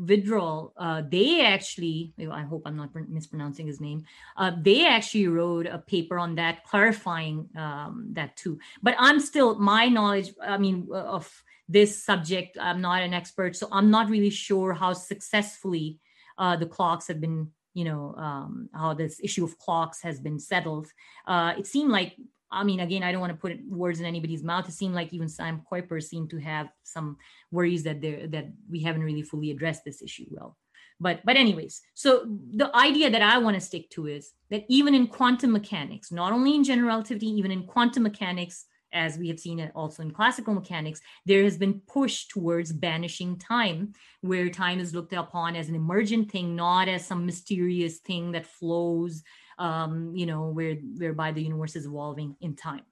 [0.00, 4.04] Vedral, uh, they actually, I hope I'm not mispronouncing his name,
[4.36, 8.58] uh, they actually wrote a paper on that, clarifying um, that too.
[8.82, 13.56] But I'm still, my knowledge, I mean, uh, of this subject, I'm not an expert,
[13.56, 15.98] so I'm not really sure how successfully
[16.38, 20.38] uh, the clocks have been, you know, um, how this issue of clocks has been
[20.38, 20.88] settled.
[21.26, 22.16] Uh, it seemed like
[22.50, 24.68] I mean, again, I don't want to put words in anybody's mouth.
[24.68, 27.16] It seemed like even Sam Kuiper seemed to have some
[27.50, 30.56] worries that there that we haven't really fully addressed this issue well.
[30.98, 32.24] But but anyways, so
[32.54, 36.32] the idea that I want to stick to is that even in quantum mechanics, not
[36.32, 38.64] only in general relativity, even in quantum mechanics,
[38.96, 43.36] as we have seen it also in classical mechanics, there has been push towards banishing
[43.38, 43.92] time,
[44.22, 48.46] where time is looked upon as an emergent thing, not as some mysterious thing that
[48.46, 49.22] flows
[49.58, 52.82] um, you know, where whereby the universe is evolving in time.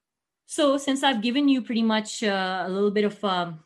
[0.46, 3.60] So since I've given you pretty much uh, a little bit of a um,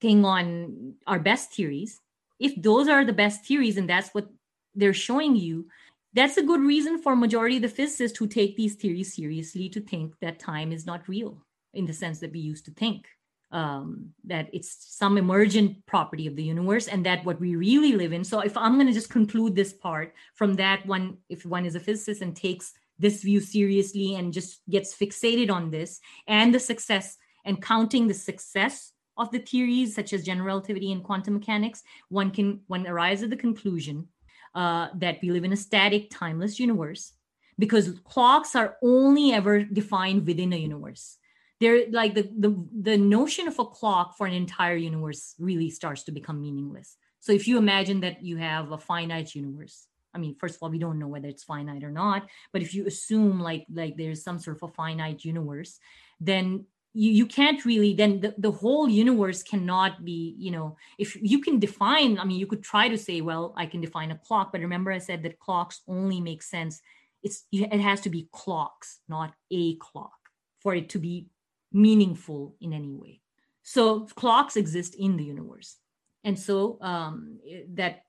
[0.00, 2.00] thing on our best theories,
[2.38, 4.28] if those are the best theories and that's what
[4.74, 5.66] they're showing you,
[6.14, 9.80] that's a good reason for majority of the physicists who take these theories seriously to
[9.80, 11.42] think that time is not real
[11.74, 13.06] in the sense that we used to think
[13.52, 18.12] um, that it's some emergent property of the universe and that what we really live
[18.12, 18.24] in.
[18.24, 21.74] So if I'm going to just conclude this part from that one, if one is
[21.74, 26.60] a physicist and takes this view seriously and just gets fixated on this and the
[26.60, 31.82] success and counting the success of the theories such as general relativity and quantum mechanics,
[32.08, 34.08] one can one arrives at the conclusion
[34.54, 37.12] uh, that we live in a static, timeless universe
[37.58, 41.18] because clocks are only ever defined within a universe
[41.62, 42.50] there like the, the
[42.90, 46.96] the notion of a clock for an entire universe really starts to become meaningless.
[47.20, 50.70] So if you imagine that you have a finite universe i mean first of all
[50.70, 54.22] we don't know whether it's finite or not but if you assume like like there's
[54.22, 55.78] some sort of a finite universe
[56.20, 61.16] then you, you can't really then the, the whole universe cannot be you know if
[61.20, 64.18] you can define i mean you could try to say well i can define a
[64.18, 66.80] clock but remember i said that clocks only make sense
[67.22, 70.18] it's it has to be clocks not a clock
[70.60, 71.26] for it to be
[71.72, 73.20] meaningful in any way.
[73.62, 75.76] So clocks exist in the universe,
[76.24, 77.38] and so um,
[77.74, 78.02] that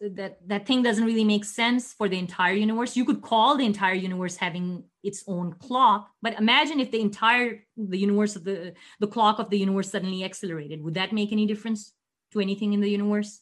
[0.00, 2.96] that that thing doesn't really make sense for the entire universe.
[2.96, 7.64] You could call the entire universe having its own clock, but imagine if the entire
[7.76, 10.82] the universe of the the clock of the universe suddenly accelerated.
[10.82, 11.92] Would that make any difference
[12.32, 13.40] to anything in the universe?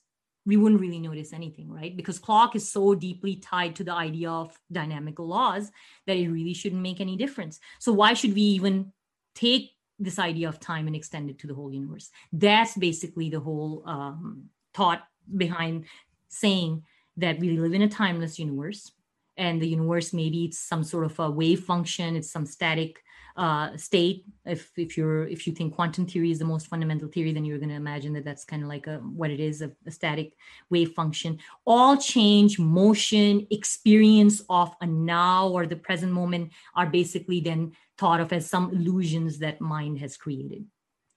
[0.49, 1.95] we wouldn't really notice anything, right?
[1.95, 5.71] Because clock is so deeply tied to the idea of dynamical laws
[6.07, 7.61] that it really shouldn't make any difference.
[7.81, 8.91] So why should we even
[9.39, 12.11] take this idea of time and extend it to the whole universe.
[12.33, 15.03] That's basically the whole um, thought
[15.37, 15.85] behind
[16.29, 16.83] saying
[17.17, 18.93] that we live in a timeless universe
[19.37, 23.03] and the universe maybe it's some sort of a wave function it's some static
[23.37, 27.33] uh, state if if you're if you think quantum theory is the most fundamental theory
[27.33, 29.71] then you're going to imagine that that's kind of like a what it is a,
[29.87, 30.33] a static
[30.71, 37.41] wave function all change motion experience of a now or the present moment are basically
[37.41, 40.65] then thought of as some illusions that mind has created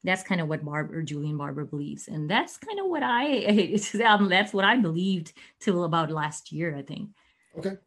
[0.04, 2.08] that's kind of what Barbour, Julian Barbour believes.
[2.08, 6.76] And that's kind of what I, um, that's what I believed till about last year,
[6.76, 7.10] I think.
[7.58, 7.78] Okay.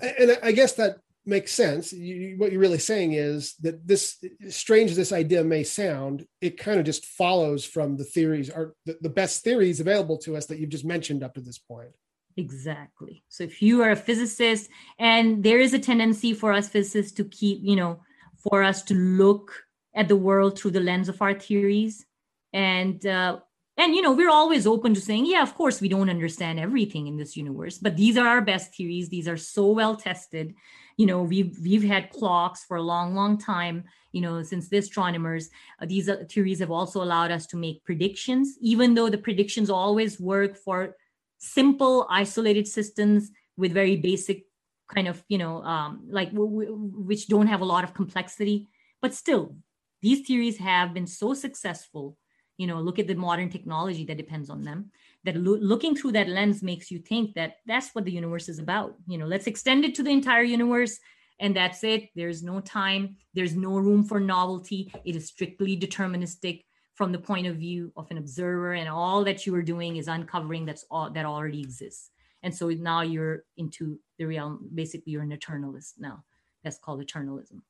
[0.00, 1.92] And I guess that makes sense.
[1.92, 6.80] You, what you're really saying is that this, strange this idea may sound, it kind
[6.80, 10.58] of just follows from the theories or the, the best theories available to us that
[10.58, 11.90] you've just mentioned up to this point.
[12.36, 13.22] Exactly.
[13.28, 17.24] So if you are a physicist, and there is a tendency for us physicists to
[17.24, 18.00] keep, you know,
[18.38, 19.52] for us to look
[19.94, 22.06] at the world through the lens of our theories,
[22.54, 23.38] and uh,
[23.76, 27.06] and you know we're always open to saying, yeah, of course we don't understand everything
[27.06, 29.10] in this universe, but these are our best theories.
[29.10, 30.54] These are so well tested.
[30.96, 33.84] You know, we've we've had clocks for a long, long time.
[34.12, 37.84] You know, since the astronomers, uh, these uh, theories have also allowed us to make
[37.84, 40.96] predictions, even though the predictions always work for
[41.42, 44.46] simple isolated systems with very basic
[44.94, 48.68] kind of you know um, like w- w- which don't have a lot of complexity.
[49.00, 49.56] But still
[50.00, 52.16] these theories have been so successful
[52.56, 54.90] you know look at the modern technology that depends on them
[55.24, 58.58] that lo- looking through that lens makes you think that that's what the universe is
[58.58, 58.94] about.
[59.06, 60.98] You know let's extend it to the entire universe
[61.40, 62.10] and that's it.
[62.14, 63.16] There's no time.
[63.34, 64.92] There's no room for novelty.
[65.04, 66.62] It is strictly deterministic
[66.94, 70.08] from the point of view of an observer and all that you are doing is
[70.08, 72.10] uncovering that's all that already exists.
[72.42, 76.22] And so now you're into the realm basically you're an eternalist now.
[76.62, 77.62] That's called eternalism.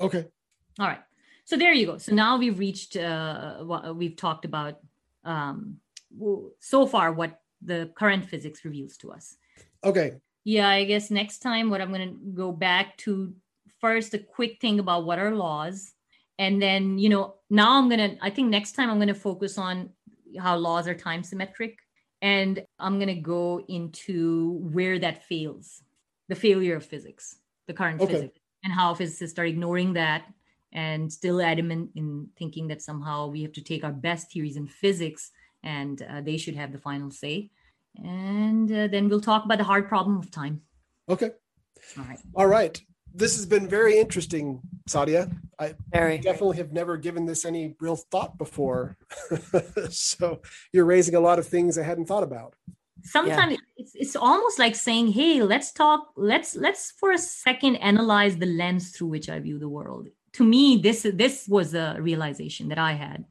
[0.00, 0.26] Okay.
[0.78, 1.02] All right.
[1.44, 1.98] So there you go.
[1.98, 4.78] So now we've reached uh we've talked about
[5.24, 5.76] um
[6.60, 9.36] so far what the current physics reveals to us.
[9.84, 10.14] Okay.
[10.44, 13.32] Yeah i guess next time what i'm going to go back to
[13.80, 15.92] first a quick thing about what are laws
[16.38, 19.90] and then you know now i'm gonna i think next time i'm gonna focus on
[20.38, 21.78] how laws are time symmetric
[22.22, 25.82] and i'm going to go into where that fails
[26.28, 28.12] the failure of physics the current Okay.
[28.12, 30.24] physics and how physicists are ignoring that
[30.72, 34.66] and still adamant in thinking that somehow we have to take our best theories in
[34.66, 37.50] physics and uh, they should have the final say
[37.96, 40.62] and uh, then we'll talk about the hard problem of time
[41.08, 41.32] Okay.
[41.98, 42.80] all right All right.
[43.14, 45.30] This has been very interesting, Sadia.
[45.58, 46.18] I Very.
[46.18, 48.96] definitely have never given this any real thought before.
[49.90, 50.40] so
[50.72, 52.54] you're raising a lot of things I hadn't thought about.
[53.02, 58.36] sometimes it's, it's almost like saying hey let's talk let's let's for a second analyze
[58.36, 62.68] the lens through which i view the world to me this this was a realization
[62.68, 63.24] that i had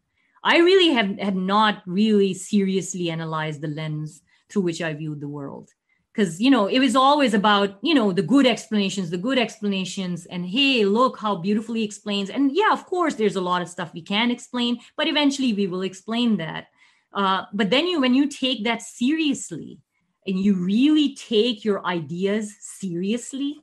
[0.43, 5.27] i really have had not really seriously analyzed the lens through which i viewed the
[5.27, 5.69] world
[6.13, 10.25] because you know it was always about you know the good explanations the good explanations
[10.25, 12.29] and hey look how beautifully explains.
[12.29, 15.67] And yeah of course there's a lot of stuff we can explain but eventually we
[15.67, 16.67] will explain that.
[17.13, 19.79] Uh, but then you when you take that seriously
[20.25, 23.59] and you really take your ideas seriously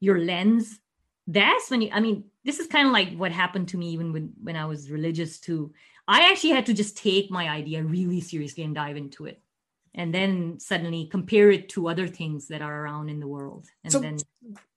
[0.00, 0.78] your lens
[1.26, 4.12] that's when you i mean this is kind of like what happened to me even
[4.12, 5.72] when when i was religious too.
[6.08, 9.41] I actually had to just take my idea really seriously and dive into it
[9.94, 13.92] and then suddenly compare it to other things that are around in the world and
[13.92, 14.18] So- then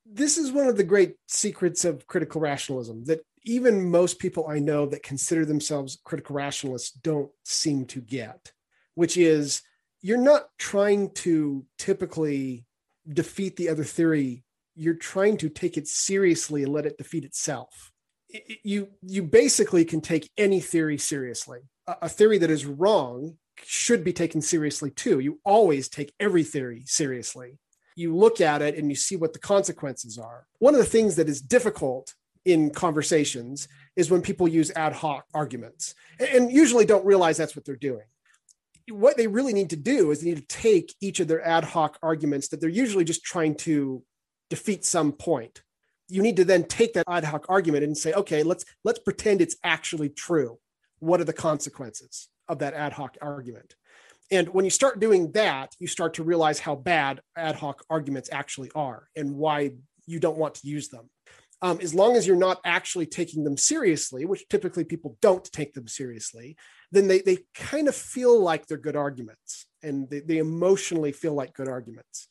[0.07, 4.59] This is one of the great secrets of critical rationalism that even most people I
[4.59, 8.53] know that consider themselves critical rationalists don't seem to get,
[8.95, 9.61] which is
[10.01, 12.65] you're not trying to typically
[13.07, 14.43] defeat the other theory.
[14.75, 17.91] You're trying to take it seriously and let it defeat itself.
[18.63, 21.59] You you basically can take any theory seriously.
[21.87, 25.19] A, a theory that is wrong should be taken seriously too.
[25.19, 27.59] You always take every theory seriously
[27.95, 30.45] you look at it and you see what the consequences are.
[30.59, 35.25] One of the things that is difficult in conversations is when people use ad hoc
[35.33, 38.05] arguments and- usually don't realize that's what they're doing.
[38.89, 41.63] What they really need to do is they need to take each of their ad
[41.63, 44.03] hoc arguments that they're usually just trying to
[44.49, 45.63] defeat some point.
[46.07, 49.41] You need to then take that ad hoc argument and say, okay, let's let's pretend
[49.41, 50.59] it's actually true.
[50.99, 53.75] What are the consequences of that ad hoc argument?
[54.31, 58.29] And when you start doing that, you start to realize how bad ad hoc arguments
[58.31, 59.71] actually are and why
[60.07, 61.09] you don't want to use them.
[61.61, 65.73] Um, as long as you're not actually taking them seriously, which typically people don't take
[65.73, 66.57] them seriously,
[66.91, 71.33] then they, they kind of feel like they're good arguments and they, they emotionally feel
[71.33, 72.27] like good arguments.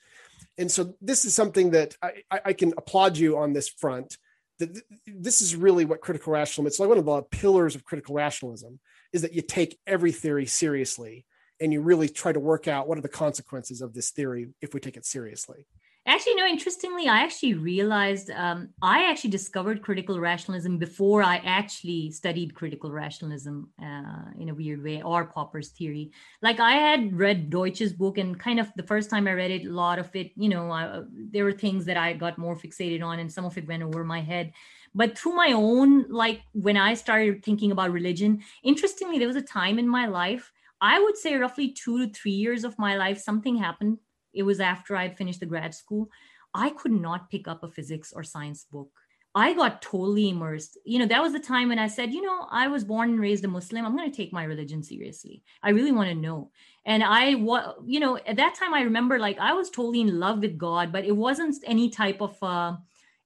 [0.59, 4.17] And so this is something that I, I can applaud you on this front.
[4.59, 6.67] That this is really what critical rationalism.
[6.67, 8.79] It's like one of the pillars of critical rationalism
[9.15, 11.25] is that you take every theory seriously
[11.61, 14.75] and you really try to work out what are the consequences of this theory if
[14.75, 15.67] we take it seriously.
[16.07, 22.11] Actually, no, interestingly, I actually realized um, I actually discovered critical rationalism before I actually
[22.11, 26.11] studied critical rationalism uh, in a weird way or Popper's theory.
[26.43, 29.65] Like I had read Deutsch's book, and kind of the first time I read it,
[29.65, 33.03] a lot of it, you know, I, there were things that I got more fixated
[33.03, 34.53] on, and some of it went over my head.
[34.95, 39.43] But through my own, like when I started thinking about religion, interestingly, there was a
[39.43, 43.19] time in my life, I would say roughly two to three years of my life,
[43.19, 43.99] something happened
[44.35, 46.11] it was after I'd finished the grad school.
[46.53, 48.91] I could not pick up a physics or science book.
[49.37, 50.79] I got totally immersed.
[50.85, 53.21] You know, that was the time when I said, you know, I was born and
[53.21, 53.85] raised a Muslim.
[53.85, 55.43] I'm going to take my religion seriously.
[55.61, 56.53] I really want to know.
[56.87, 60.39] And I, you know, at that time, I remember like I was totally in love
[60.39, 62.77] with God, but it wasn't any type of uh,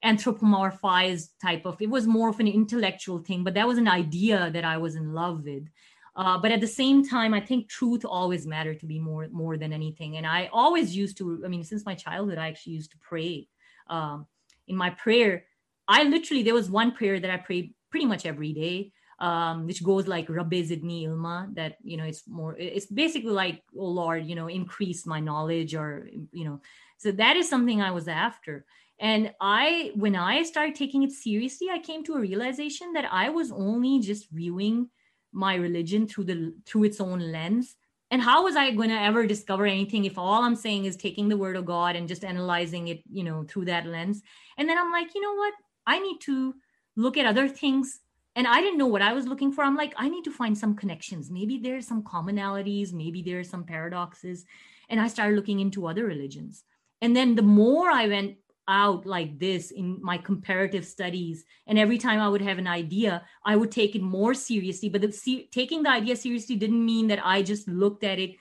[0.05, 1.81] anthropomorphized type of.
[1.81, 3.45] It was more of an intellectual thing.
[3.45, 5.69] But that was an idea that I was in love with.
[6.17, 9.57] Uh, but at the same time, I think truth always mattered to me more more
[9.57, 10.17] than anything.
[10.17, 11.43] And I always used to.
[11.45, 13.49] I mean, since my childhood, I actually used to pray.
[13.89, 14.27] Um,
[14.67, 15.45] in my prayer,
[15.87, 19.83] I literally there was one prayer that I prayed pretty much every day, um, which
[19.83, 21.49] goes like Rabbe zidni ilma.
[21.55, 22.57] That you know, it's more.
[22.59, 26.61] It's basically like, oh Lord, you know, increase my knowledge, or you know.
[26.97, 28.65] So that is something I was after.
[29.01, 33.29] And I, when I started taking it seriously, I came to a realization that I
[33.29, 34.89] was only just viewing
[35.33, 37.77] my religion through the through its own lens.
[38.11, 41.29] And how was i going to ever discover anything if all i'm saying is taking
[41.29, 44.23] the word of god and just analyzing it you know through that lens?
[44.57, 45.55] And then i'm like you know what?
[45.87, 46.55] I need to
[46.97, 48.01] look at other things.
[48.37, 49.63] And i didn't know what i was looking for.
[49.63, 51.31] I'm like i need to find some connections.
[51.31, 52.93] Maybe there's some commonalities.
[52.93, 54.45] Maybe there's some paradoxes.
[54.89, 56.65] And i started looking into other religions.
[57.03, 58.37] And then the more i went
[58.69, 61.45] out like this in my comparative studies.
[61.67, 64.89] And every time i would have an idea i would take it more seriously.
[64.89, 68.33] But the, see, taking the idea seriously didn't mean that i just looked at it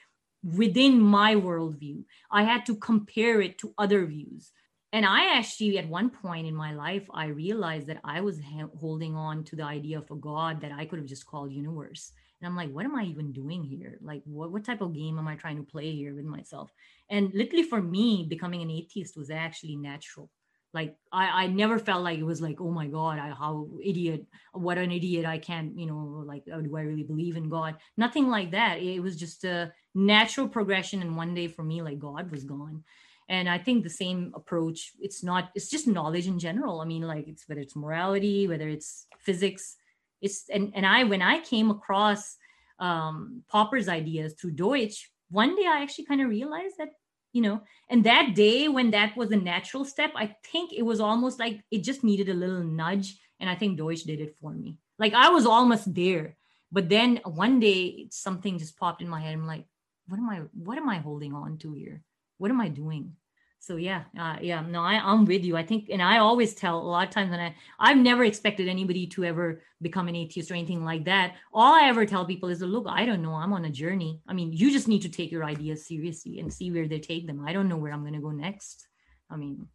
[0.56, 2.04] within my worldview.
[2.32, 4.52] I had to compare it to other views.
[4.94, 8.70] And i actually at one point in my life i realized that i was ha-
[8.80, 12.12] holding on to the idea of a god that i could have just called universe
[12.40, 13.98] And I'm like, what am I even doing here?
[14.02, 16.72] Like, what, what type of game am I trying to play here with myself?
[17.10, 20.30] And literally for me, becoming an atheist was actually natural.
[20.74, 24.26] Like I, I never felt like it was like, oh my God, I how idiot,
[24.54, 25.26] what an idiot.
[25.26, 27.78] I can't, you know, like, oh, do I really believe in God?
[27.96, 28.80] Nothing like that.
[28.80, 31.02] It was just a natural progression.
[31.02, 32.84] And one day for me, like God was gone
[33.30, 37.02] and i think the same approach it's not it's just knowledge in general i mean
[37.02, 39.76] like it's whether it's morality whether it's physics
[40.22, 42.36] it's and and i when i came across
[42.80, 46.90] um popper's ideas through deutsch one day i actually kind of realized that
[47.34, 51.00] you know and that day when that was a natural step i think it was
[51.00, 54.52] almost like it just needed a little nudge and i think deutsch did it for
[54.52, 54.78] me.
[55.00, 56.38] Like i was almost there
[56.72, 59.34] but then one day something just popped in my head.
[59.34, 59.66] I'm like
[60.08, 62.02] what am i what am i holding on to here?
[62.38, 63.16] What am I doing?
[63.60, 65.58] So yeah, uh, yeah, no, I, I'm with you.
[65.58, 68.68] I think, and I always tell a lot of times, and I, I've never expected
[68.68, 71.36] anybody to ever become an atheist or anything like that.
[71.54, 73.34] All I ever tell people is, look, I don't know.
[73.34, 74.22] I'm on a journey.
[74.28, 77.28] I mean, you just need to take your ideas seriously and see where they take
[77.28, 77.44] them.
[77.46, 78.88] I don't know where I'm going to go next.
[79.30, 79.68] I mean,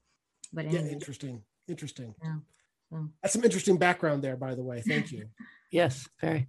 [0.53, 0.87] but anyway.
[0.87, 2.15] yeah, interesting, interesting.
[2.23, 2.37] Yeah.
[2.91, 3.09] So.
[3.23, 4.81] That's some interesting background there, by the way.
[4.81, 5.27] Thank you.
[5.71, 6.49] yes, very.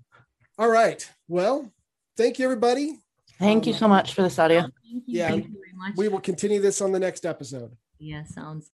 [0.58, 1.10] All right.
[1.28, 1.72] Well,
[2.16, 3.00] thank you, everybody.
[3.44, 4.60] Thank you so much for this audio.
[4.60, 5.20] Oh, thank you.
[5.20, 5.30] Yeah.
[5.30, 5.98] Thank you very much.
[5.98, 7.76] We will continue this on the next episode.
[8.00, 8.72] Yeah, sounds.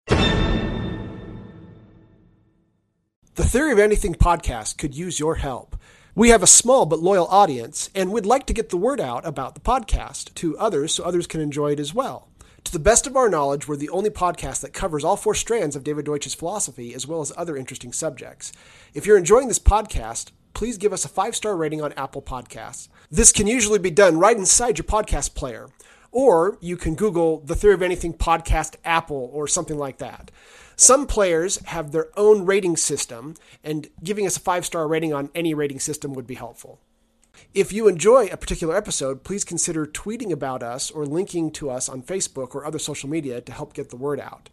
[3.35, 5.77] The Theory of Anything podcast could use your help.
[6.15, 9.25] We have a small but loyal audience, and we'd like to get the word out
[9.27, 12.29] about the podcast to others so others can enjoy it as well.
[12.65, 15.77] To the best of our knowledge, we're the only podcast that covers all four strands
[15.77, 18.53] of David Deutsch's philosophy as well as other interesting subjects.
[18.93, 22.89] If you're enjoying this podcast, please give us a five star rating on Apple Podcasts.
[23.11, 25.69] This can usually be done right inside your podcast player,
[26.11, 30.31] or you can Google the Theory of Anything podcast Apple or something like that.
[30.77, 33.35] Some players have their own rating system,
[33.65, 36.81] and giving us a five star rating on any rating system would be helpful.
[37.55, 41.89] If you enjoy a particular episode, please consider tweeting about us or linking to us
[41.89, 44.51] on Facebook or other social media to help get the word out.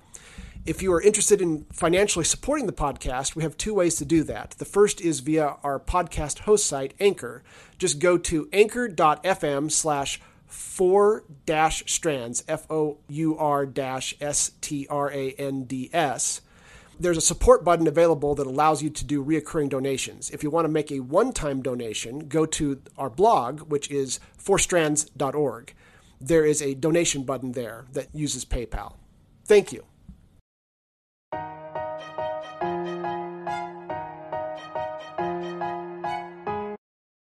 [0.65, 4.23] If you are interested in financially supporting the podcast, we have two ways to do
[4.23, 4.55] that.
[4.57, 7.43] The first is via our podcast host site, Anchor.
[7.77, 14.87] Just go to anchor.fm slash four dash strands, F O U R dash S T
[14.89, 16.41] R A N D S.
[16.99, 20.31] There's a support button available that allows you to do reoccurring donations.
[20.31, 24.19] If you want to make a one time donation, go to our blog, which is
[24.43, 25.75] fourstrands.org.
[26.19, 28.95] There is a donation button there that uses PayPal.
[29.45, 29.83] Thank you.